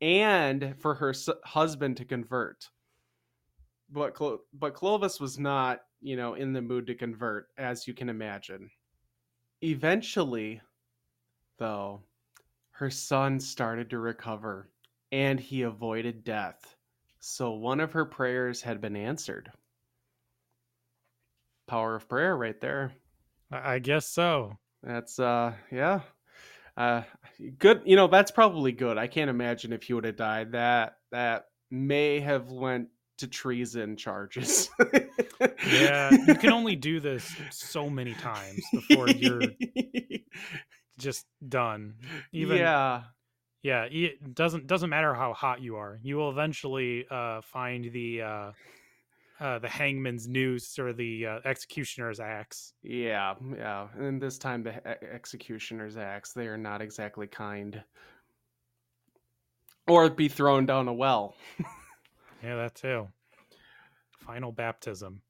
[0.00, 2.68] and for her s- husband to convert.
[3.90, 7.94] But Clo- but Clovis was not, you know, in the mood to convert, as you
[7.94, 8.70] can imagine.
[9.62, 10.60] Eventually,
[11.58, 12.02] though,
[12.70, 14.70] her son started to recover,
[15.10, 16.76] and he avoided death.
[17.20, 19.50] So one of her prayers had been answered.
[21.66, 22.92] Power of prayer, right there.
[23.50, 24.58] I, guess so.
[24.82, 26.00] That's uh yeah.
[26.76, 27.02] Uh
[27.58, 28.96] good, you know, that's probably good.
[28.96, 30.52] I can't imagine if he would have died.
[30.52, 34.70] That that may have went to treason charges.
[35.70, 39.42] Yeah, you can only do this so many times before you're
[40.98, 41.94] just done.
[42.32, 43.02] Even yeah.
[43.62, 45.98] yeah, it doesn't doesn't matter how hot you are.
[46.02, 48.52] You will eventually uh find the uh
[49.40, 52.72] uh the hangman's noose or the uh, executioner's axe.
[52.82, 53.88] Yeah, yeah.
[53.96, 57.82] And this time the executioner's axe, they are not exactly kind.
[59.86, 61.34] Or be thrown down a well.
[62.42, 63.08] Yeah, that too.
[64.20, 65.22] Final baptism.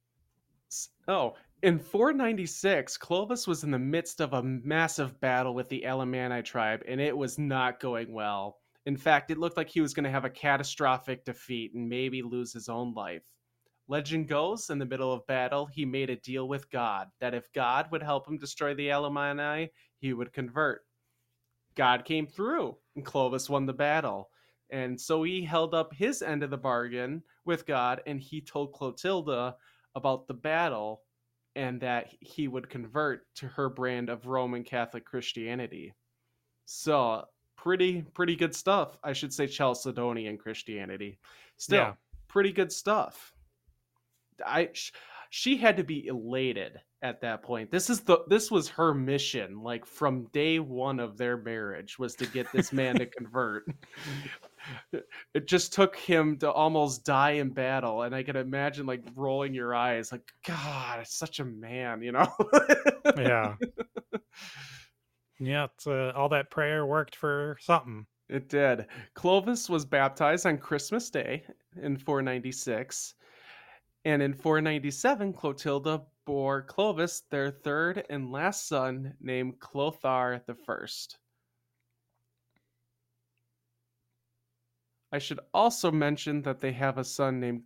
[1.06, 6.42] Oh, in 496, Clovis was in the midst of a massive battle with the Alemanni
[6.42, 8.58] tribe, and it was not going well.
[8.86, 12.22] In fact, it looked like he was going to have a catastrophic defeat and maybe
[12.22, 13.24] lose his own life.
[13.88, 17.52] Legend goes, in the middle of battle, he made a deal with God that if
[17.54, 20.82] God would help him destroy the Alemanni, he would convert.
[21.74, 24.30] God came through, and Clovis won the battle.
[24.70, 28.72] And so he held up his end of the bargain with God, and he told
[28.72, 29.56] Clotilda
[29.94, 31.02] about the battle
[31.56, 35.92] and that he would convert to her brand of Roman Catholic Christianity.
[36.66, 37.24] So,
[37.56, 38.98] pretty pretty good stuff.
[39.02, 41.18] I should say Chalcedonian Christianity.
[41.56, 41.92] Still, Yeah.
[42.28, 43.32] pretty good stuff.
[44.46, 44.92] I sh-
[45.30, 47.70] she had to be elated at that point.
[47.70, 52.14] This is the this was her mission like from day 1 of their marriage was
[52.16, 53.66] to get this man to convert.
[55.34, 59.54] It just took him to almost die in battle and I can imagine like rolling
[59.54, 62.32] your eyes like god, it's such a man, you know.
[63.16, 63.54] Yeah.
[65.40, 68.06] yeah, it's, uh, all that prayer worked for something.
[68.28, 68.86] It did.
[69.14, 71.44] Clovis was baptized on Christmas Day
[71.80, 73.14] in 496.
[74.04, 81.18] And in 497, Clotilda bore Clovis their third and last son named Clothar the First.
[85.12, 87.62] I should also mention that they have a son named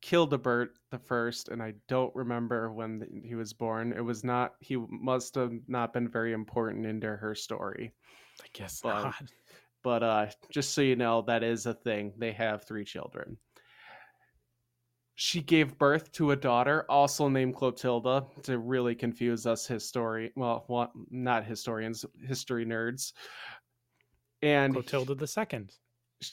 [0.00, 3.92] Childebert the First, and I don't remember when he was born.
[3.92, 4.54] It was not.
[4.60, 7.92] He must have not been very important into her story.
[8.42, 9.22] I guess But- not.
[9.82, 12.14] But uh, just so you know, that is a thing.
[12.16, 13.36] They have three children.
[15.14, 20.32] She gave birth to a daughter, also named Clotilda, to really confuse us history.
[20.36, 23.12] Well, not historians, history nerds.
[24.42, 25.74] And Clotilda the second.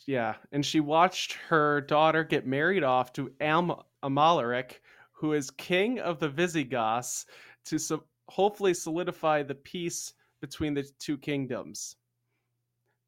[0.08, 3.74] Yeah, and she watched her daughter get married off to Am-
[4.04, 7.26] Amalric, who is king of the Visigoths,
[7.66, 11.96] to so- hopefully solidify the peace between the two kingdoms.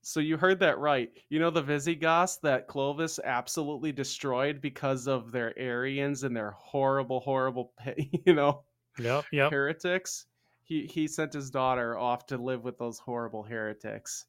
[0.02, 1.10] So you heard that right.
[1.30, 7.22] You know the Visigoths that Clovis absolutely destroyed because of their Arians and their horrible,
[7.22, 7.74] horrible,
[8.26, 8.66] you know,
[8.98, 9.52] Yep, yep.
[9.52, 10.26] heretics.
[10.64, 14.26] He he sent his daughter off to live with those horrible heretics.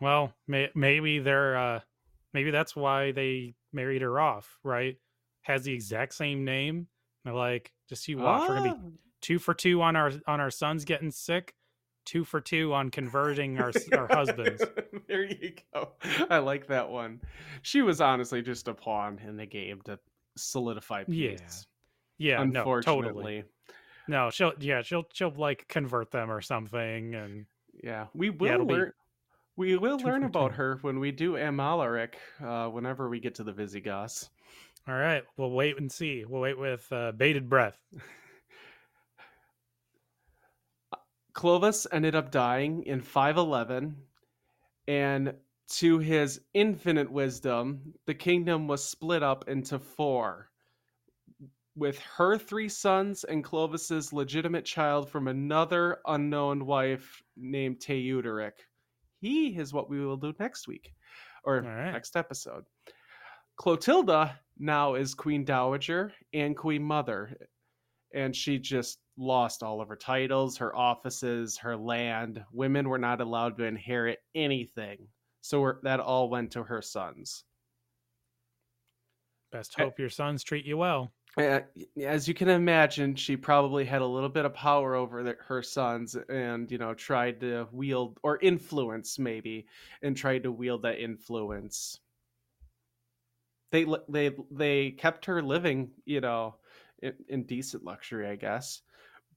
[0.00, 1.80] Well, may, maybe they're uh
[2.32, 4.96] maybe that's why they married her off, right?
[5.42, 6.86] Has the exact same name.
[7.24, 8.90] They're like, just you watch, we're gonna be Ah.
[9.20, 11.54] two for two on our on our sons getting sick,
[12.04, 14.62] two for two on converting our our husbands.
[15.08, 15.90] there you go.
[16.30, 17.20] I like that one.
[17.62, 19.98] She was honestly just a pawn in the game to
[20.36, 21.30] solidify Yeah.
[21.30, 21.66] peace.
[22.18, 23.44] Yeah, no, totally.
[24.08, 27.46] No, she'll yeah, she'll she'll like convert them or something and
[27.82, 28.92] Yeah, we will be learn.
[29.58, 33.52] We will learn about her when we do Amalric, uh, whenever we get to the
[33.52, 34.30] Visigoths.
[34.86, 36.24] all right, we'll wait and see.
[36.24, 37.76] We'll wait with uh, bated breath.
[41.32, 43.96] Clovis ended up dying in 511,
[44.86, 45.34] and
[45.70, 50.50] to his infinite wisdom, the kingdom was split up into four,
[51.74, 58.67] with her three sons and Clovis's legitimate child from another unknown wife named Teuderic.
[59.20, 60.92] He is what we will do next week,
[61.44, 61.92] or right.
[61.92, 62.64] next episode.
[63.56, 67.36] Clotilda now is Queen Dowager and Queen Mother,
[68.14, 72.44] and she just lost all of her titles, her offices, her land.
[72.52, 75.08] Women were not allowed to inherit anything,
[75.40, 77.44] so we're- that all went to her sons.
[79.50, 79.82] Best Eh.
[79.82, 81.12] hope your sons treat you well.
[81.38, 81.60] Uh,
[82.02, 85.62] as you can imagine, she probably had a little bit of power over the, her
[85.62, 89.66] sons, and you know, tried to wield or influence maybe,
[90.02, 92.00] and tried to wield that influence.
[93.70, 96.56] They they they kept her living, you know,
[97.02, 98.82] in, in decent luxury, I guess.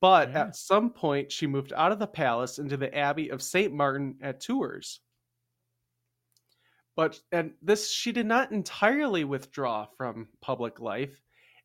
[0.02, 0.47] But Yeah.
[0.47, 4.18] at some point, she moved out of the palace into the Abbey of Saint Martin
[4.22, 5.02] at Tours.
[6.95, 11.22] But and this she did not entirely withdraw from public life.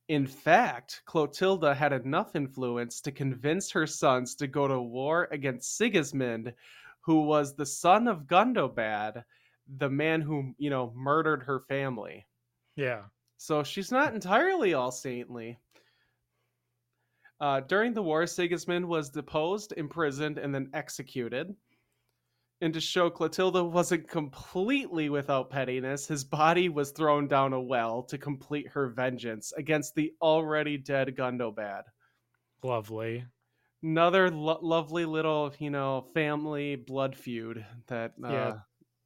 [0.08, 5.76] In fact, Clotilda had enough influence to convince her sons to go to war against
[5.76, 6.52] Sigismund,
[7.00, 9.24] who was the son of Gundobad,
[9.78, 12.24] the man who, you know, murdered her family.
[12.76, 13.02] Yeah.
[13.36, 15.58] So she's not entirely all saintly.
[17.40, 21.54] Uh, during the war, Sigismund was deposed, imprisoned, and then executed.
[22.62, 28.02] And to show Clotilda wasn't completely without pettiness, his body was thrown down a well
[28.04, 31.82] to complete her vengeance against the already dead Gundobad.
[32.62, 33.24] Lovely.
[33.82, 38.12] Another lo- lovely little, you know, family blood feud that.
[38.22, 38.52] Uh, Yeah.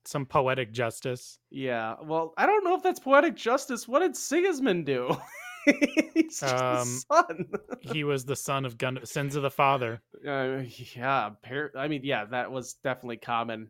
[0.06, 1.38] Some poetic justice.
[1.50, 1.96] Yeah.
[2.02, 3.86] Well, I don't know if that's poetic justice.
[3.86, 5.14] What did Sigismund do?
[6.14, 7.46] He's just Um, son.
[7.80, 10.00] He was the son of Gun sins of the father.
[10.26, 10.62] Uh,
[10.96, 13.68] yeah, par- I mean, yeah, that was definitely common.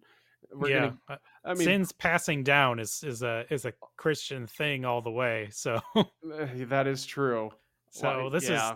[0.52, 0.78] We're yeah.
[0.78, 0.96] gonna.
[1.08, 5.10] uh, I mean, Sins passing down is is a is a Christian thing all the
[5.10, 5.48] way.
[5.52, 6.04] So uh,
[6.66, 7.50] that is true.
[7.90, 8.74] So Why- this is- yeah,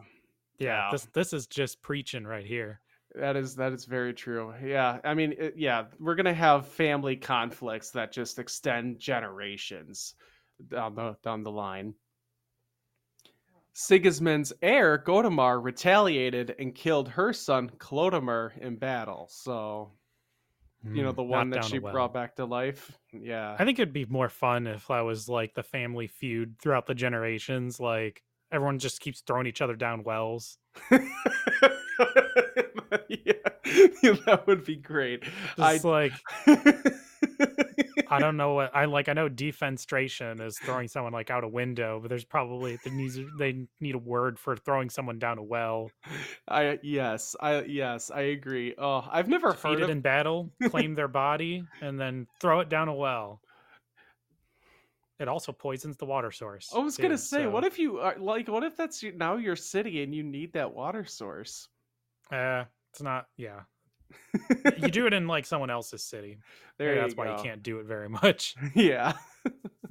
[0.59, 0.89] yeah, Yeah.
[0.93, 2.81] this this is just preaching right here.
[3.17, 4.55] that is that is very true.
[4.63, 10.15] Yeah, I mean, it, yeah, we're gonna have family conflicts that just extend generations
[10.69, 11.95] down the down the line.
[13.75, 19.29] Sigismund's heir Godemar retaliated and killed her son Clodomir in battle.
[19.31, 19.93] So
[20.93, 21.93] you know Mm, the one that she well.
[21.93, 22.99] brought back to life.
[23.13, 26.87] Yeah, I think it'd be more fun if that was like the family feud throughout
[26.87, 27.81] the generations.
[27.81, 28.23] Like
[28.53, 30.59] everyone just keeps throwing each other down wells.
[30.91, 30.99] yeah,
[34.27, 35.25] that would be great.
[35.59, 36.13] I like
[38.09, 39.09] I don't know what I like.
[39.09, 43.19] I know defenstration is throwing someone like out a window, but there's probably there needs
[43.39, 45.91] they need a word for throwing someone down a well.
[46.49, 48.75] I yes, I yes, I agree.
[48.79, 52.69] Oh, I've never heard Defeated of in battle, claim their body, and then throw it
[52.69, 53.41] down a well.
[55.21, 56.73] It also poisons the water source.
[56.75, 59.57] I was gonna too, say, what if you are like, what if that's now your
[59.57, 61.69] city and you need that water source?
[62.33, 63.27] Uh, it's not.
[63.37, 63.61] Yeah,
[64.79, 66.39] you do it in like someone else's city.
[66.79, 68.55] there you that's why you can't do it very much.
[68.75, 69.13] Yeah,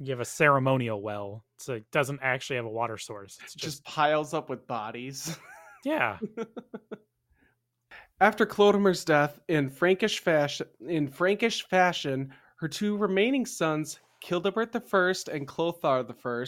[0.00, 3.38] You have a ceremonial well, so it doesn't actually have a water source.
[3.42, 5.38] It's just, just piles up with bodies.
[5.84, 6.18] yeah.
[8.20, 15.32] After Clodomir's death, in Frankish fashion, in Frankish fashion, her two remaining sons, Childebert I
[15.32, 16.44] and Clothar I,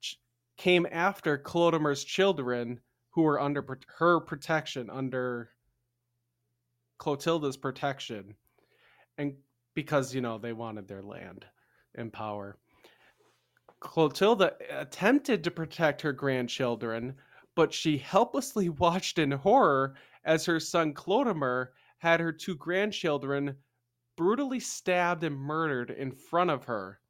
[0.00, 0.18] ch-
[0.56, 2.78] came after Clodomir's children,
[3.10, 5.50] who were under pro- her protection, under
[7.02, 8.32] Clotilda's protection,
[9.18, 9.34] and
[9.74, 11.44] because you know they wanted their land
[11.96, 12.56] and power.
[13.80, 17.16] Clotilda attempted to protect her grandchildren,
[17.56, 23.56] but she helplessly watched in horror as her son Clodomir had her two grandchildren
[24.16, 27.00] brutally stabbed and murdered in front of her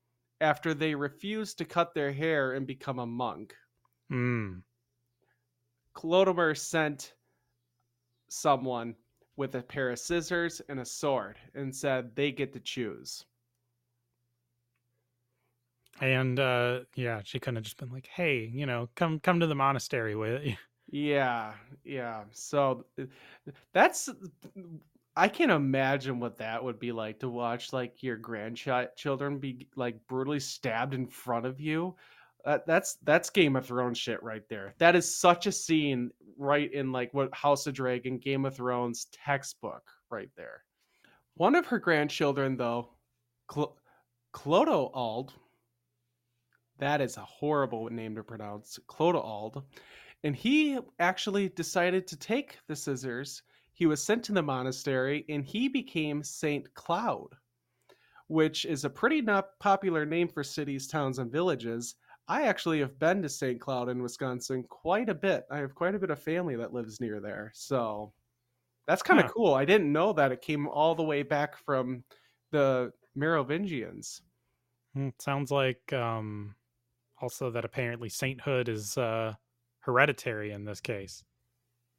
[0.40, 3.54] after they refused to cut their hair and become a monk.
[4.10, 4.62] Mm.
[5.94, 7.12] Clodomir sent
[8.30, 8.94] someone
[9.36, 13.26] with a pair of scissors and a sword and said they get to choose.
[16.00, 19.46] And uh yeah, she couldn't have just been like, "Hey, you know, come come to
[19.46, 20.56] the monastery with you."
[20.88, 21.54] Yeah,
[21.84, 22.24] yeah.
[22.32, 22.86] So
[23.72, 24.08] that's
[25.16, 30.06] I can't imagine what that would be like to watch like your grandchildren be like
[30.06, 31.96] brutally stabbed in front of you.
[32.44, 34.74] Uh, that's that's Game of Thrones shit right there.
[34.78, 39.06] That is such a scene right in like what House of Dragon, Game of Thrones
[39.12, 40.64] textbook right there.
[41.34, 42.90] One of her grandchildren though,
[43.52, 43.76] Cl-
[44.34, 45.30] Clodoald,
[46.78, 48.78] that is a horrible name to pronounce.
[48.88, 49.62] Clodoald
[50.24, 53.42] and he actually decided to take the scissors.
[53.72, 57.34] He was sent to the monastery and he became Saint Cloud,
[58.28, 61.96] which is a pretty not popular name for cities, towns, and villages.
[62.28, 63.60] I actually have been to St.
[63.60, 65.44] Cloud in Wisconsin quite a bit.
[65.50, 67.50] I have quite a bit of family that lives near there.
[67.54, 68.14] So
[68.86, 69.32] that's kind of Huh.
[69.32, 69.54] cool.
[69.54, 72.04] I didn't know that it came all the way back from
[72.52, 74.22] the Merovingians.
[74.96, 76.56] Mm, Sounds like um
[77.20, 79.36] also that apparently sainthood is uh
[79.80, 81.24] hereditary in this case.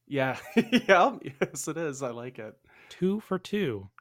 [0.07, 0.39] Yeah.
[0.55, 1.17] yeah.
[1.41, 2.01] Yes, it is.
[2.01, 2.55] I like it.
[2.88, 3.91] Two for two.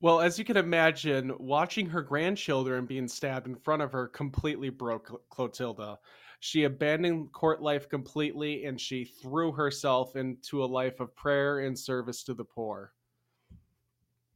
[0.00, 4.70] Well, as you can imagine, watching her grandchildren being stabbed in front of her completely
[4.70, 5.98] broke Clotilda.
[6.38, 11.76] She abandoned court life completely and she threw herself into a life of prayer and
[11.76, 12.92] service to the poor.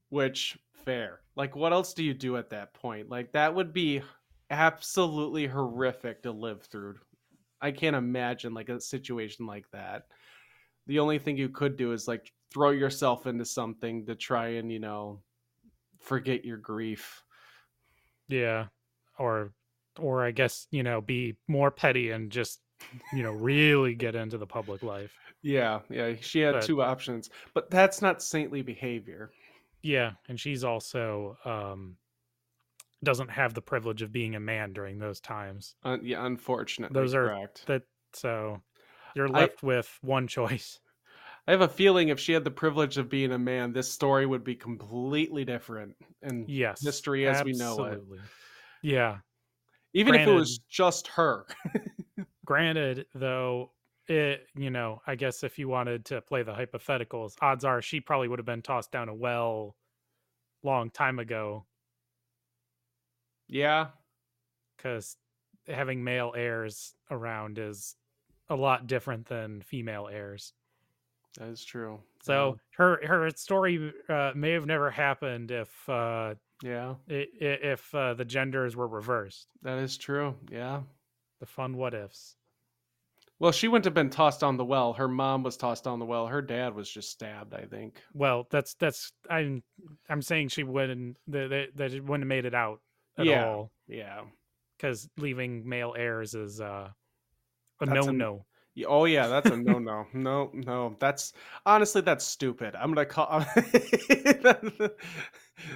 [0.09, 1.21] Which, fair.
[1.37, 3.09] Like, what else do you do at that point?
[3.09, 4.03] Like, that would be
[4.51, 6.97] absolutely horrific to live through.
[7.61, 10.09] I can't imagine, like, a situation like that.
[10.89, 14.71] The only thing you could do is, like, throw yourself into something to try and,
[14.71, 15.23] you know,
[16.03, 17.23] forget your grief.
[18.29, 18.67] Yeah.
[19.19, 19.53] Or
[19.99, 22.61] or I guess, you know, be more petty and just,
[23.13, 25.13] you know, really get into the public life.
[25.43, 29.31] Yeah, yeah, she had But- two options, but that's not saintly behavior.
[29.83, 31.97] Yeah, and she's also um
[33.05, 35.75] doesn't have the privilege of being a man during those times.
[35.83, 37.67] Uh, yeah, unfortunately, Those are- correct.
[37.67, 37.83] That
[38.13, 38.63] so
[39.15, 40.79] you're I- left with one choice.
[41.47, 44.27] I have a feeling if she had the privilege of being a man, this story
[44.27, 45.97] would be completely different.
[46.23, 46.81] And Yes.
[46.81, 48.01] history as we know it.
[48.83, 49.21] Yeah.
[49.95, 51.47] even if it was just her,
[52.45, 53.75] Granted, though,
[54.09, 58.01] it you know, I guess if you wanted to play the hypotheticals, odds are she
[58.01, 59.77] probably would have been tossed down a well
[60.65, 61.67] long time ago
[63.49, 63.93] yeah,
[64.77, 65.17] because
[65.67, 67.97] having male heirs around is
[68.49, 70.55] a lot different than female heirs.
[71.39, 72.01] That is true.
[72.23, 78.25] So her her story uh, may have never happened if uh, yeah, if uh, the
[78.25, 79.49] genders were reversed.
[79.63, 80.35] that is true.
[80.51, 80.83] Yeah.
[81.41, 82.37] The fun what ifs.
[83.41, 84.93] Well, she wouldn't have been tossed down the well.
[84.93, 86.29] Her mom was tossed down the well.
[86.29, 88.01] Her dad was just stabbed, I think.
[88.15, 89.65] Well, that's that's I'm
[90.09, 92.81] I'm saying she wouldn't that that, wouldn't have made it out
[93.19, 93.47] at Yeah.
[93.47, 94.21] all Yeah.
[94.77, 96.91] because leaving male heirs is uh,
[97.81, 98.45] a no no.
[98.75, 100.07] Yeah, Oh yeah, that's a no no.
[100.15, 100.97] No, no.
[100.99, 101.35] That's
[101.67, 102.75] honestly that's stupid.
[102.75, 103.41] I'm going to call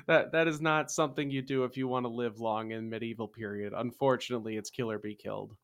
[0.06, 3.28] that that is not something you do if you want to live long in medieval
[3.28, 3.74] period.
[3.76, 5.54] Unfortunately, it's kill or be killed.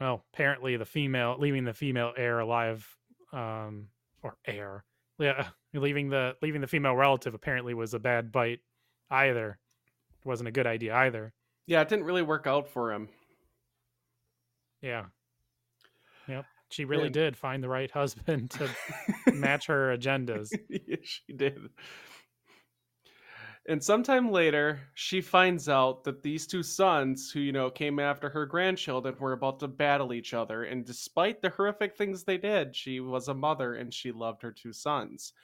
[0.00, 2.88] Well, apparently the female leaving the female heir alive,
[3.32, 3.88] um,
[4.22, 4.84] or heir,
[5.18, 8.60] yeah, leaving the leaving the female relative apparently was a bad bite.
[9.10, 9.58] Either
[10.20, 11.32] it wasn't a good idea either.
[11.66, 13.08] Yeah, it didn't really work out for him.
[14.82, 15.04] Yeah.
[16.70, 18.70] She really And- did find the right husband to
[19.32, 20.50] match her agendas.
[20.68, 21.68] yeah, she did.
[23.68, 28.30] And sometime later, she finds out that these two sons, who, you know, came after
[28.30, 30.64] her grandchildren, were about to battle each other.
[30.64, 34.50] And despite the horrific things they did, she was a mother and she loved her
[34.50, 35.34] two sons.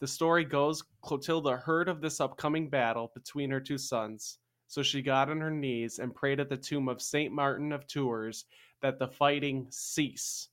[0.00, 4.38] The story goes Clotilda heard of this upcoming battle between her two sons.
[4.66, 7.32] So she got on her knees and prayed at the tomb of St.
[7.32, 8.46] Martin of Tours
[8.80, 10.48] that the fighting cease.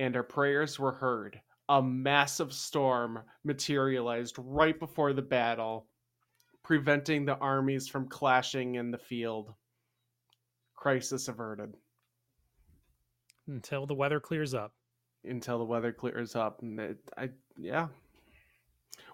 [0.00, 1.38] And our prayers were heard
[1.68, 5.86] a massive storm materialized right before the battle,
[6.64, 9.52] preventing the armies from clashing in the field.
[10.74, 11.74] Crisis averted
[13.46, 14.72] until the weather clears up.
[15.24, 16.62] until the weather clears up.
[16.62, 17.28] And it, I,
[17.58, 17.88] yeah,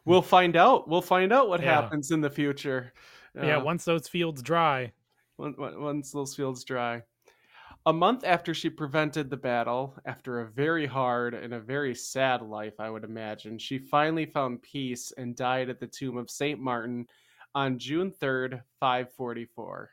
[0.05, 0.89] we'll find out.
[0.89, 1.81] We'll find out what Yeah.
[1.81, 2.93] happens in the future.
[3.35, 4.93] yeah, Uh, once those fields dry.
[5.41, 7.03] on- on- once those fields dry.
[7.87, 12.43] A month after she prevented the battle, after a very hard and a very sad
[12.43, 16.59] life, I would imagine, she finally found peace and died at the tomb of St.
[16.59, 17.07] Martin
[17.55, 19.91] on June 3rd, 544.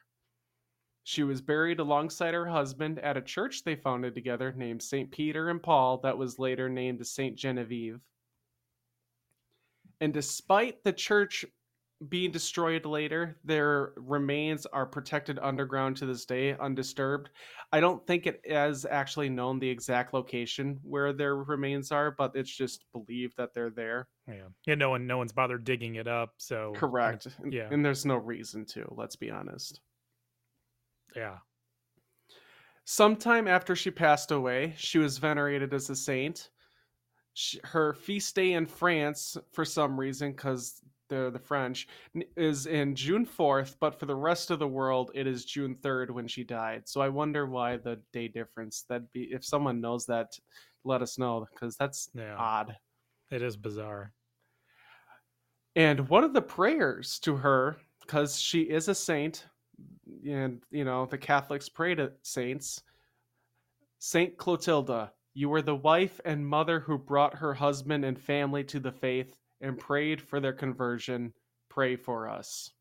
[1.04, 5.12] She was buried alongside her husband at a church they founded together named St.
[5.12, 7.36] Peter and Paul, that was later named St.
[7.36, 8.00] Genevieve.
[10.02, 11.46] And despite the church
[12.10, 13.38] being destroyed later.
[13.44, 17.30] Their remains are protected underground to this day, undisturbed.
[17.72, 22.36] I don't think it is actually known the exact location where their remains are, but
[22.36, 24.08] it's just believed that they're there.
[24.28, 24.76] Yeah, yeah.
[24.76, 26.34] No one, no one's bothered digging it up.
[26.38, 27.28] So Correct.
[27.44, 27.68] And- yeah.
[27.72, 29.82] And there's no reason to, let's be honest.
[31.16, 31.38] Yeah.
[32.86, 36.50] Sometime after she passed away, she was venerated as a saint.
[37.64, 41.88] Her feast day in France, for some reason, because they're the French,
[42.38, 46.12] is in June 4th, but for the rest of the world, it is June 3rd
[46.12, 46.88] when she died.
[46.88, 48.86] So I wonder why the day difference.
[48.90, 50.38] That'd be if someone knows that,
[50.84, 52.36] let us know, because that's Yeah.
[52.38, 52.76] odd.
[53.32, 54.14] It is bizarre.
[55.76, 59.48] And one of the prayers to her, because she is a saint,
[60.28, 62.84] and you know, the Catholics pray to saints.
[64.00, 68.80] Saint Clotilda, you were the wife and mother who brought her husband and family to
[68.80, 71.34] the faith and prayed for their conversion.
[71.70, 72.72] Pray for us.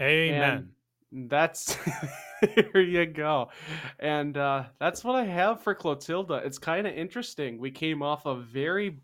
[0.00, 0.70] Amen.
[1.12, 1.76] And that's
[2.54, 3.50] here you go.
[3.98, 6.42] And uh, that's what I have for Clotilda.
[6.44, 7.58] It's kind of interesting.
[7.58, 9.00] We came off a very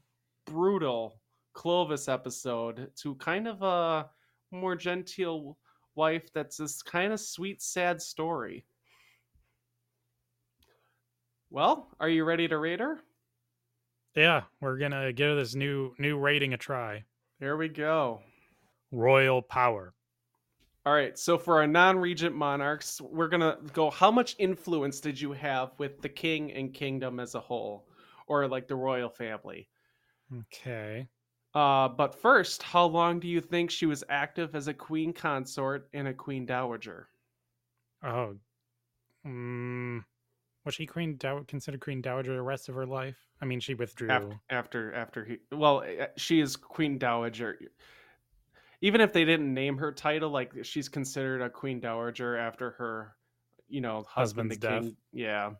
[0.47, 1.21] brutal
[1.53, 4.09] Clovis episode to kind of a
[4.51, 5.59] more genteel
[5.95, 8.65] wife that's this kind of sweet, sad story.
[11.51, 13.01] Well, are you ready to rate her?
[14.15, 17.05] Yeah, we're gonna give this new new rating a try.
[17.41, 18.23] There we go.
[18.93, 19.93] Royal power.
[20.87, 23.91] All right, so for our non-regent monarchs, we're gonna go.
[23.91, 27.89] How much influence did you have with the king and kingdom as a whole,
[28.27, 29.69] or like the royal family?
[30.41, 31.09] Okay.
[31.55, 35.89] Uh, but first, how long do you think she was active as a queen consort
[35.95, 37.09] and a queen dowager?
[38.03, 38.37] Oh.
[39.27, 40.05] Mm,
[40.65, 43.17] was she queen dow- considered queen dowager the rest of her life?
[43.41, 44.11] I mean, she withdrew.
[44.11, 47.59] After, after, after he, well, eh, she is queen dowager.
[48.81, 53.17] Even if they didn't name her title, like she's considered a queen dowager after her,
[53.69, 54.83] you know, husband, Husband's the death.
[54.83, 54.97] king.
[55.13, 55.51] Yeah,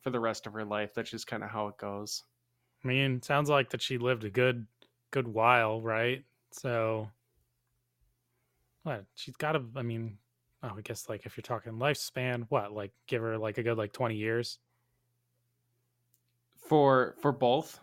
[0.00, 0.92] for the rest of her life.
[0.94, 2.24] That's just kind of how it goes.
[2.84, 4.66] I mean, sounds like that she lived a good
[5.12, 6.24] good while, right?
[6.50, 7.08] So
[8.82, 9.04] what?
[9.14, 10.18] She's got to I mean,
[10.62, 12.72] oh, I guess like if you're talking lifespan, what?
[12.72, 14.58] Like give her like a good like 20 years?
[16.56, 17.80] For for both,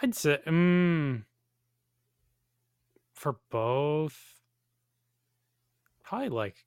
[0.00, 1.24] I'd say mm,
[3.14, 4.36] for both
[6.04, 6.64] probably like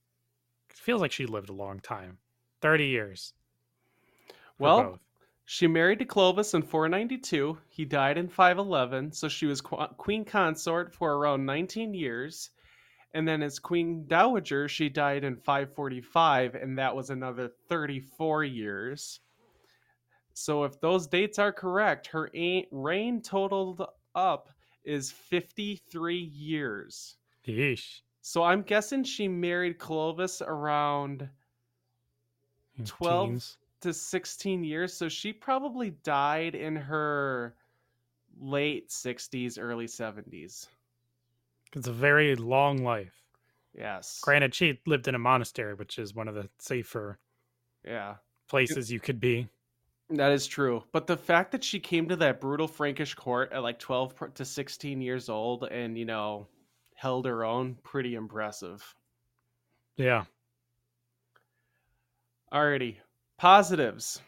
[0.70, 2.18] it feels like she lived a long time.
[2.62, 3.34] 30 years.
[4.58, 5.00] Well, both.
[5.46, 7.58] She married to Clovis in 492.
[7.70, 12.52] He died in 511, so she was qu- queen consort for around 19 years.
[13.14, 19.20] And then as queen dowager, she died in 545, and that was another 34 years.
[20.34, 22.30] So if those dates are correct, her
[22.72, 24.50] reign totaled up
[24.84, 27.18] is 53 years.
[27.48, 28.02] Yeesh.
[28.22, 31.28] So I'm guessing she married Clovis around
[32.78, 33.58] hmm, 12 Teens.
[33.82, 34.94] to 16 years.
[34.94, 37.56] So she probably died in her
[38.40, 40.68] late 60s, early 70s.
[41.76, 43.24] It's a very long life.
[43.74, 44.20] Yes.
[44.22, 47.20] Granted, she lived in a monastery, which is one of the safer
[47.84, 48.18] Yeah.
[48.48, 49.48] places you could be.
[50.10, 50.84] That is true.
[50.92, 54.44] But the fact that she came to that brutal Frankish court at like 12 to
[54.44, 56.48] 16 years old and, you know,
[56.96, 58.96] held her own, pretty impressive.
[59.98, 60.26] Yeah.
[62.52, 62.98] Alrighty.
[63.38, 64.22] Positives.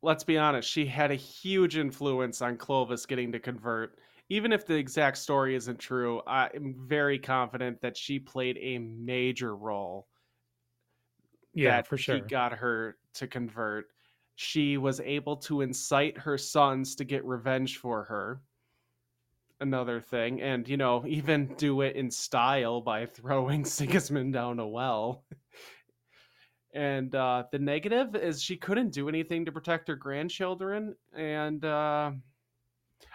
[0.00, 3.98] Let's be honest, she had a huge influence on Clovis getting to convert.
[4.30, 8.78] Even if the exact story isn't true, I am very confident that she played a
[8.78, 10.08] major role
[11.54, 12.16] Yeah, for sure.
[12.16, 13.86] he got her to convert.
[14.36, 18.40] She was able to incite her sons to get revenge for her.
[19.60, 24.66] Another thing, and you know, even do it in style by throwing Sigismund down a
[24.66, 25.24] well.
[26.74, 32.10] and uh, the negative is she couldn't do anything to protect her grandchildren, and uh,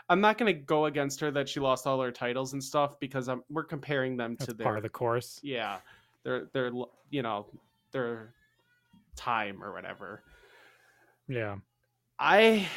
[0.10, 3.00] I'm not going to go against her that she lost all her titles and stuff
[3.00, 5.40] because I'm, we're comparing them That's to their part of the course.
[5.44, 5.80] yeah
[6.24, 6.72] their their
[7.10, 7.48] you know
[7.92, 8.34] their
[9.16, 10.24] time or whatever
[11.28, 11.58] Yeah.
[12.20, 12.68] i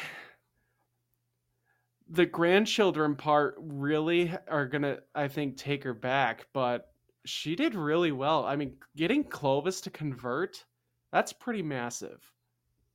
[2.09, 6.91] the grandchildren part really are gonna i think take her back but
[7.25, 10.63] she did really well i mean getting clovis to convert
[11.11, 12.21] that's pretty massive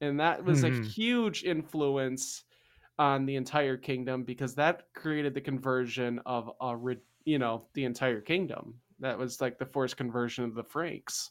[0.00, 0.84] and that was a Mhm.
[0.86, 2.44] huge influence
[2.98, 7.84] on the entire kingdom because that created the conversion of a re- you know the
[7.84, 11.30] entire kingdom that was like the forced conversion of the franks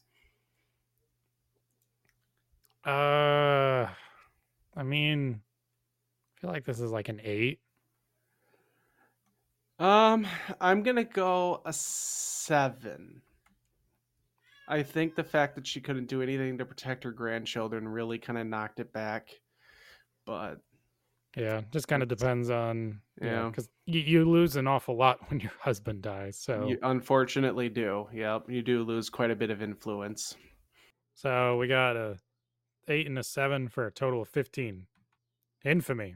[2.85, 3.89] Uh,
[4.75, 5.41] I mean,
[6.37, 7.59] I feel like this is like an eight.
[9.79, 10.27] Um,
[10.59, 13.21] I'm gonna go a seven.
[14.67, 18.37] I think the fact that she couldn't do anything to protect her grandchildren really kind
[18.37, 19.29] of knocked it back.
[20.25, 20.61] But
[21.35, 23.49] Yeah, just kind of depends on yeah, Yeah.
[23.49, 26.37] because you, you lose an awful lot when your husband dies.
[26.37, 28.07] So you unfortunately do.
[28.13, 30.35] Yep, you do lose quite a bit of influence.
[31.13, 32.17] so we got a
[32.87, 34.87] eight and a seven for a total of fifteen.
[35.65, 36.15] Infamy.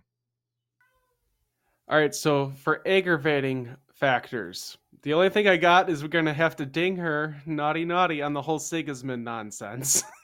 [1.88, 6.56] All right, so for aggravating factors, the only thing I got is we're gonna have
[6.58, 10.04] to ding her naughty naughty on the whole Sigismund nonsense.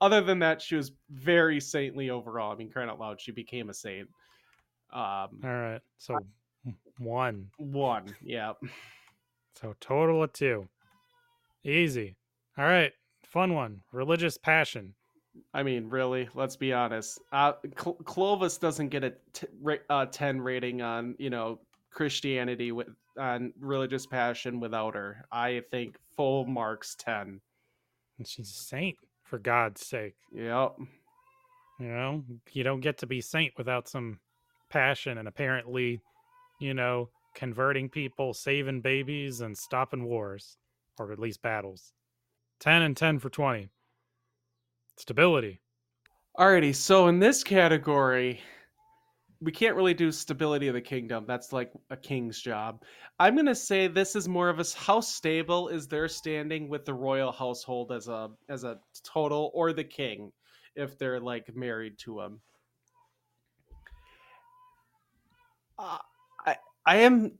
[0.00, 2.52] Other than that, she was very saintly overall.
[2.52, 4.08] I mean, crying out loud, she became a saint.
[4.92, 6.18] Um, All right, so
[6.98, 7.48] one.
[7.58, 8.52] one, yeah.
[9.60, 10.68] So total of two.
[11.64, 12.16] Easy.
[12.58, 12.92] All right,
[13.24, 13.80] fun one.
[13.92, 14.94] Religious passion.
[15.52, 17.20] I mean, really, let's be honest.
[17.32, 21.58] Uh, Cl- Clovis doesn't get a t- ra- uh, ten rating on you know
[21.90, 25.26] Christianity with on religious passion without her.
[25.32, 27.40] I think full marks ten.
[28.18, 28.96] And she's a saint,
[29.28, 30.14] for God's sake.
[30.32, 30.76] Yep.
[31.78, 34.18] You know, you don't get to be saint without some
[34.70, 36.00] passion and apparently,
[36.60, 40.56] you know, converting people, saving babies, and stopping wars,
[40.98, 41.92] or at least battles.
[42.60, 43.68] 10 and 10 for 20.
[44.96, 45.60] Stability.
[46.38, 48.40] Alrighty, so in this category,
[49.40, 51.24] we can't really do stability of the kingdom.
[51.26, 52.82] That's like a king's job.
[53.18, 56.94] I'm gonna say this is more of a how stable is their standing with the
[56.94, 60.32] royal household as a as a total, or the king,
[60.74, 62.40] if they're like married to him.
[65.78, 65.98] Uh,
[66.46, 66.56] I
[66.86, 67.32] I am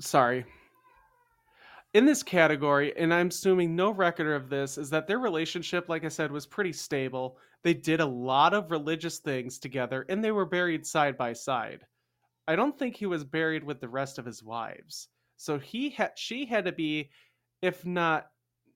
[0.00, 0.46] sorry.
[1.92, 6.04] In this category, and I'm assuming no record of this, is that their relationship, like
[6.04, 7.36] I said, was pretty stable.
[7.62, 11.86] They did a lot of religious things together, and they were buried side by side.
[12.48, 15.08] I don't think he was buried with the rest of his wives.
[15.36, 17.10] So he had she had to be,
[17.62, 18.30] if not,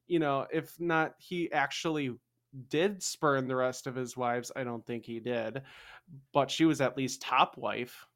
[0.06, 2.14] you know, if not he actually
[2.68, 4.52] did spurn the rest of his wives.
[4.54, 5.62] I don't think he did,
[6.32, 8.06] but she was at least top wife.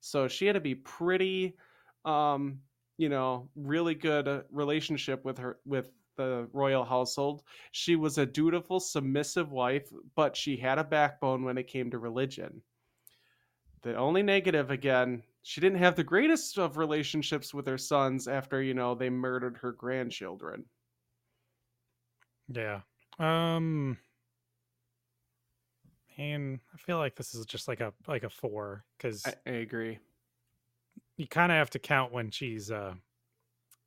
[0.00, 1.56] So she had to be pretty
[2.04, 2.60] um
[2.98, 7.42] you know really good uh, relationship with her with the royal household.
[7.72, 11.98] She was a dutiful submissive wife but she had a backbone when it came to
[11.98, 12.62] religion.
[13.80, 18.60] The only negative again she didn't have the greatest of relationships with her sons after
[18.62, 20.68] you know they murdered her grandchildren.
[22.48, 22.80] Yeah.
[23.18, 23.98] Um
[26.18, 29.50] and I feel like this is just like a like a 4 cuz i, I
[29.52, 29.98] agree.
[31.16, 32.94] you kind of have to count when she's uh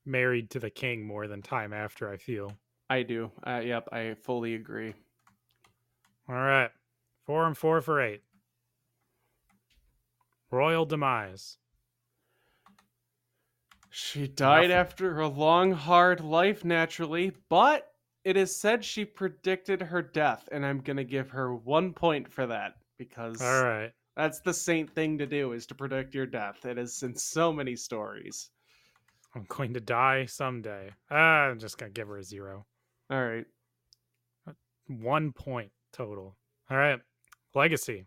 [0.09, 2.51] married to the king more than time after, I feel.
[2.89, 4.93] i do uh, yep i fully agree
[6.27, 6.71] All right.
[7.25, 8.21] 4 and 4 for 8.
[10.51, 11.57] Royal demise.
[13.91, 14.71] She died Nothing.
[14.71, 17.91] after a long, hard life, naturally, but
[18.23, 22.45] it is said she predicted her death, and I'm gonna give her one point for
[22.47, 23.91] that because All right.
[24.15, 26.65] that's the saint thing to do is to predict your death.
[26.65, 28.51] It is in so many stories.
[29.35, 30.91] I'm going to die someday.
[31.11, 32.65] Ah, I'm just going to give her a 0.
[33.09, 33.45] All right.
[34.87, 36.35] 1 point total.
[36.69, 36.99] All right.
[37.53, 38.05] Legacy.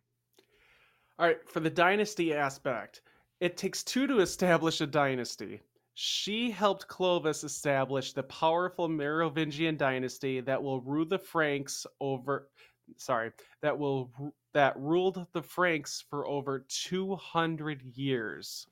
[1.19, 3.03] All right, for the dynasty aspect,
[3.41, 5.61] it takes two to establish a dynasty.
[5.95, 12.49] She helped Clovis establish the powerful Merovingian dynasty that will rule the Franks over
[12.97, 14.11] sorry, that will
[14.55, 18.67] that ruled the Franks for over 200 years.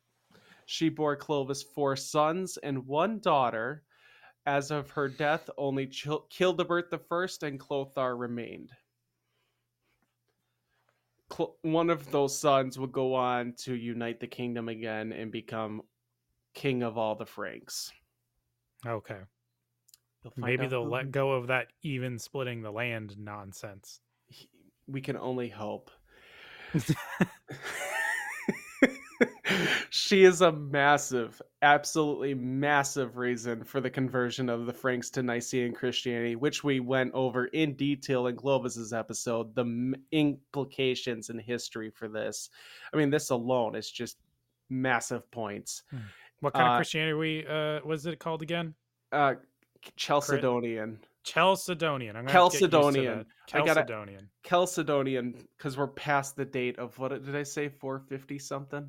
[0.71, 3.83] She bore Clovis four sons and one daughter.
[4.47, 8.71] As of her death, only Chil- Childebert I and Clothar remained.
[11.33, 15.83] Cl- one of those sons would go on to unite the kingdom again and become
[16.55, 17.91] king of all the Franks.
[18.87, 19.19] Okay.
[20.37, 24.01] Maybe they'll who- let go of that even splitting the land nonsense.
[24.87, 25.91] We can only hope.
[29.91, 35.73] she is a massive, absolutely massive reason for the conversion of the Franks to Nicene
[35.75, 39.55] Christianity, which we went over in detail in Clovis's episode.
[39.55, 42.51] The implications in history for this.
[42.93, 44.17] I mean, this alone is just
[44.69, 45.83] massive points.
[46.41, 48.75] What kind Uh, of Christianity we uh was it called again?
[49.13, 49.35] Uh,
[49.97, 50.99] Chalcedonian.
[51.25, 52.17] Chalcedonian.
[52.17, 53.25] I'm gonna have to get used to Chalcedonian.
[53.53, 53.61] that.
[53.63, 54.29] I gotta- Chalcedonian.
[54.45, 57.69] Chalcedonian, because we're past the date of what did I say?
[57.69, 58.89] 450 something?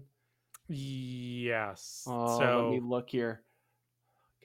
[0.72, 2.05] Yes.
[2.07, 3.41] Oh, so let me look here.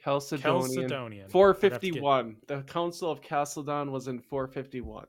[0.05, 0.89] Chalcedonian.
[0.89, 1.31] Chalcedonian.
[1.31, 2.37] 451.
[2.47, 5.07] The Council of Chalcedon was in 451.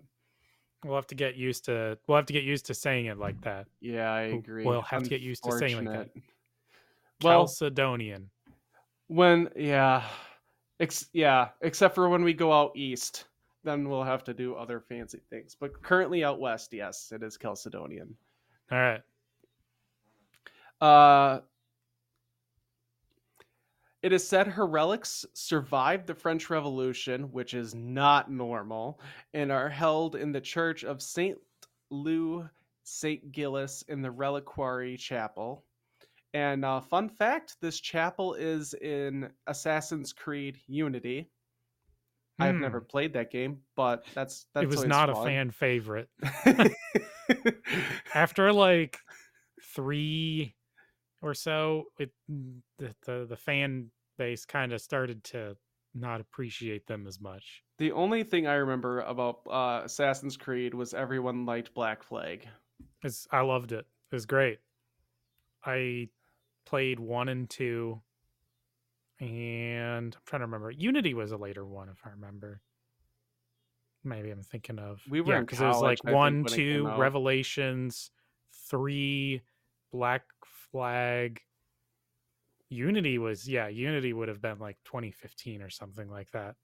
[0.83, 1.97] We'll have to get used to.
[2.07, 3.67] We'll have to get used to saying it like that.
[3.81, 4.63] Yeah, I agree.
[4.63, 6.21] we'll have to get used to saying it like that.
[7.23, 8.25] Well, Chalcedonian.
[9.07, 10.03] when yeah,
[10.79, 13.25] ex- yeah, except for when we go out east,
[13.63, 15.55] then we'll have to do other fancy things.
[15.59, 18.13] But currently out west, yes, it is Chalcedonian.
[18.71, 19.01] All right.
[20.81, 21.39] Uh,
[24.03, 28.99] it is said her relics survived the French Revolution, which is not normal,
[29.33, 31.37] and are held in the Church of Saint
[31.89, 32.47] Leu
[32.83, 35.65] Saint Gilles in the Reliquary Chapel.
[36.33, 41.29] And uh, fun fact: this chapel is in Assassin's Creed Unity.
[42.39, 42.61] I've Hmm.
[42.61, 46.09] never played that game, but that's that's it was not a fan favorite.
[48.13, 48.99] After like
[49.73, 50.53] three
[51.21, 52.11] or so, it
[52.77, 55.55] the the, the fan base kind of started to
[55.93, 57.63] not appreciate them as much.
[57.77, 62.47] The only thing I remember about uh, Assassin's Creed was everyone liked Black Flag.
[63.03, 63.85] It's, I loved it.
[64.11, 64.59] It was great.
[65.65, 66.09] I
[66.65, 68.01] played one and two,
[69.19, 70.71] and I'm trying to remember.
[70.71, 72.61] Unity was a later one, if I remember.
[74.03, 75.01] maybe I'm thinking of.
[75.09, 76.91] We were yeah, because it was like I one, when it came two.
[76.97, 78.11] Revelations,
[78.69, 79.41] three,
[79.97, 80.21] Black
[80.71, 81.41] Flag.
[82.69, 86.55] Unity was yeah, Unity would have been like 2015 or something like that.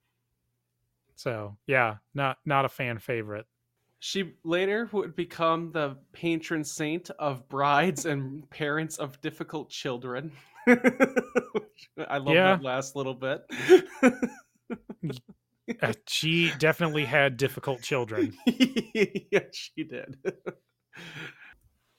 [1.15, 3.47] So yeah, not not a fan favorite.
[3.97, 10.31] She later would become the patron saint of brides and parents of difficult children.
[10.67, 12.55] I love Yeah.
[12.57, 13.41] that last little bit.
[15.81, 18.33] Uh, she definitely had difficult children.
[18.45, 20.17] yes, she did.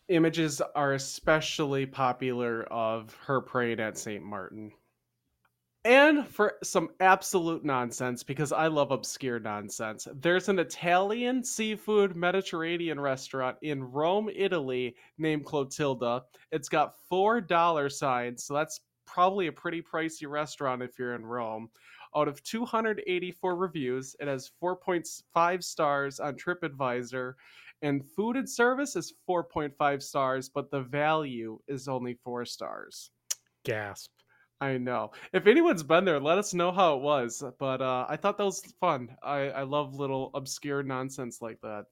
[0.08, 4.22] Images are especially popular of her praying at St.
[4.22, 4.72] Martin.
[5.86, 12.98] And for some absolute nonsense, because I love obscure nonsense, there's an Italian seafood Mediterranean
[12.98, 16.22] restaurant in Rome, Italy, named Clotilda.
[16.52, 21.26] It's got four dollar signs, so that's probably a pretty pricey restaurant if you're in
[21.26, 21.68] Rome.
[22.16, 27.34] Out of 284 reviews, it has 4.5 stars on TripAdvisor,
[27.84, 33.10] and food and service is 4.5 stars, but the value is only four stars.
[33.64, 34.10] Gasp.
[34.60, 35.12] I know.
[35.32, 37.44] If anyone's been there, let us know how it was.
[37.58, 39.14] But uh, I thought that was fun.
[39.22, 41.84] I, I love little obscure nonsense like that.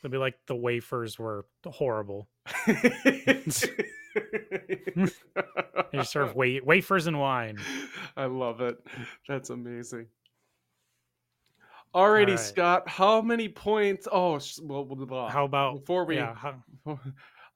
[0.00, 2.28] It'd be like the wafers were horrible.
[5.92, 7.58] They serve wa- wafers and wine.
[8.16, 8.76] I love it.
[9.28, 10.06] That's amazing.
[11.94, 12.38] Alrighty, Alright.
[12.38, 12.88] Scott.
[12.88, 14.06] How many points?
[14.10, 15.28] Oh, sh- well, blah, blah.
[15.28, 16.16] How about before we?
[16.16, 16.62] yeah, how,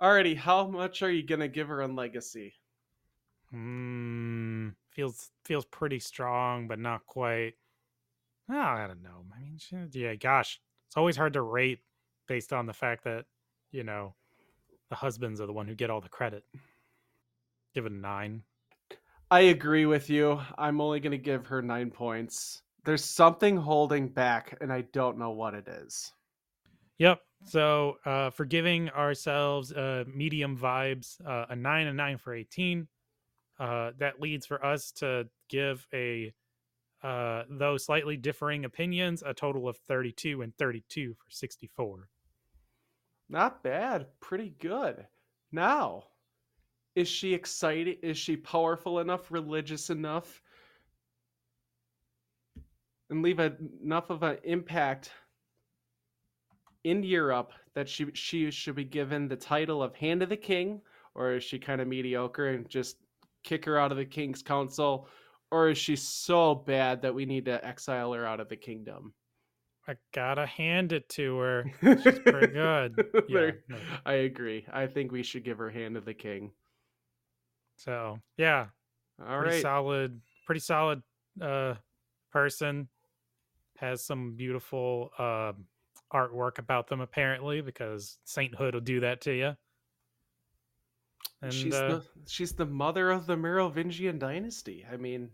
[0.03, 2.55] Alrighty, how much are you gonna give her on legacy?
[3.55, 7.55] mm, feels feels pretty strong, but not quite.
[8.51, 9.25] Oh, I don't know.
[9.35, 11.81] I mean, she, yeah, gosh, it's always hard to rate
[12.27, 13.27] based on the fact that
[13.71, 14.15] you know
[14.91, 16.45] the husbands are the one who get all the credit.
[17.73, 18.43] Give it a nine.
[19.31, 20.41] I agree with you.
[20.59, 22.63] I'm only gonna give her nine points.
[22.85, 26.13] There's something holding back, and I don't know what it is.
[26.99, 27.21] Yep.
[27.47, 32.87] So uh, for giving ourselves uh, medium vibes, uh, a nine and nine for 18.
[33.59, 36.33] Uh, that leads for us to give a,
[37.03, 42.09] uh, though slightly differing opinions, a total of 32 and 32 for 64.
[43.29, 44.07] Not bad.
[44.21, 45.07] Pretty good.
[45.53, 46.05] Now,
[46.97, 47.99] is she excited?
[48.03, 50.43] Is she powerful enough, religious enough,
[53.15, 53.53] and leave a,
[53.83, 55.13] enough of an impact
[56.83, 60.81] in Europe that she she should be given the title of Hand of the King,
[61.15, 62.97] or is she kind of mediocre and just
[63.45, 65.09] kick her out of the King's Council,
[65.53, 69.15] or is she so bad that we need to exile her out of the kingdom?
[69.87, 71.65] I gotta hand it to her.
[71.83, 73.07] She's pretty good.
[73.29, 73.51] Yeah.
[73.69, 73.77] No.
[74.05, 74.67] I agree.
[74.73, 76.51] I think we should give her Hand of the King.
[77.77, 78.67] So yeah,
[79.21, 79.63] All pretty right.
[79.63, 81.03] solid, pretty solid
[81.41, 81.75] uh,
[82.33, 82.89] person.
[83.79, 85.53] Has some beautiful uh,
[86.13, 89.57] artwork about them apparently, because sainthood will do that to you.
[91.43, 94.87] And she's uh, the she's the mother of the Merovingian dynasty.
[94.91, 95.31] I mean,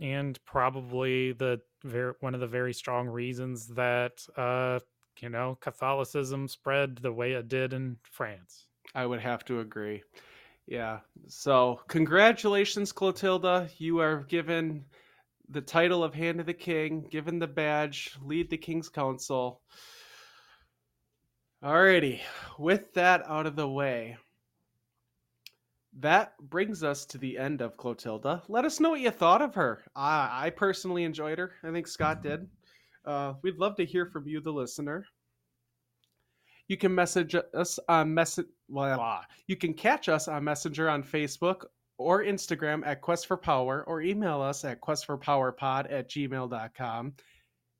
[0.00, 4.80] and probably the very one of the very strong reasons that uh,
[5.20, 8.66] you know Catholicism spread the way it did in France.
[8.94, 10.02] I would have to agree.
[10.66, 11.00] Yeah.
[11.26, 13.68] So, congratulations, Clotilda.
[13.78, 14.84] You are given
[15.52, 19.60] the title of Hand of the King, given the badge, lead the King's Council.
[21.62, 22.20] Alrighty.
[22.58, 24.16] With that out of the way,
[26.00, 28.42] that brings us to the end of Clotilda.
[28.48, 29.84] Let us know what you thought of her.
[29.94, 31.52] I, I personally enjoyed her.
[31.62, 32.48] I think Scott did.
[33.04, 35.06] Uh, we'd love to hear from you, the listener.
[36.68, 38.46] You can message us on message.
[38.68, 41.64] Well, you can catch us on Messenger on Facebook
[41.98, 47.14] or Instagram at Quest for Power or email us at questforpowerpod at gmail.com.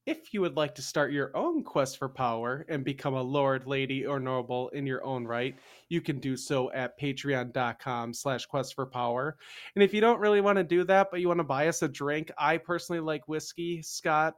[0.05, 3.69] If you would like to start your own quest for power and become a lord,
[3.69, 5.55] lady, or noble in your own right,
[5.89, 9.37] you can do so at patreon.com slash quest for power.
[9.77, 11.83] And if you don't really want to do that, but you want to buy us
[11.83, 13.81] a drink, I personally like whiskey.
[13.81, 14.35] Scott,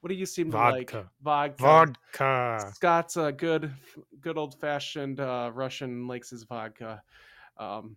[0.00, 0.90] what do you seem to like?
[0.90, 1.10] Vodka.
[1.22, 1.62] Vodka.
[1.62, 2.72] Vodka.
[2.74, 3.72] Scott's a good,
[4.20, 7.00] good old fashioned uh, Russian likes his vodka.
[7.56, 7.96] Um,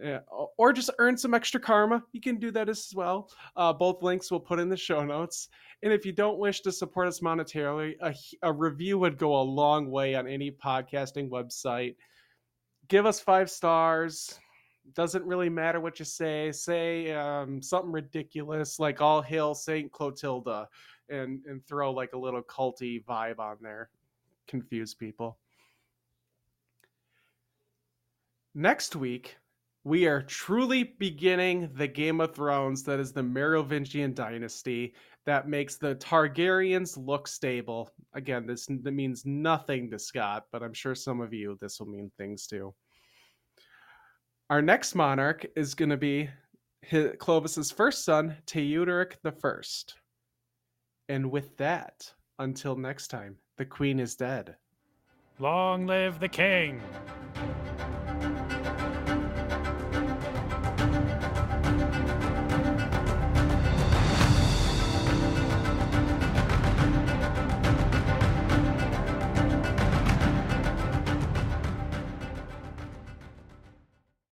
[0.00, 0.20] yeah,
[0.56, 2.02] or just earn some extra karma.
[2.12, 3.30] You can do that as well.
[3.56, 5.48] Uh, both links we'll put in the show notes.
[5.82, 7.94] And if you don't wish to support us monetarily,
[8.42, 11.96] a review would go a long way on any podcasting website.
[12.88, 14.38] Give us five stars.
[14.94, 16.52] Doesn't really matter what you say.
[16.52, 20.68] Say um, something ridiculous like "All hail Saint Clotilda,"
[21.10, 23.90] and and throw like a little culty vibe on there.
[24.46, 25.38] Confuse people.
[28.54, 29.36] Next week,
[29.84, 34.94] we are truly beginning the Game of Thrones that is the Merovingian dynasty
[35.26, 37.90] that makes the Targaryens look stable.
[38.14, 41.86] Again, this that means nothing to Scott, but I'm sure some of you this will
[41.86, 42.74] mean things too.
[44.50, 46.30] Our next monarch is going to be
[47.18, 49.96] Clovis's first son, Teuderic the First.
[51.10, 54.56] And with that, until next time, the queen is dead.
[55.38, 56.80] Long live the king!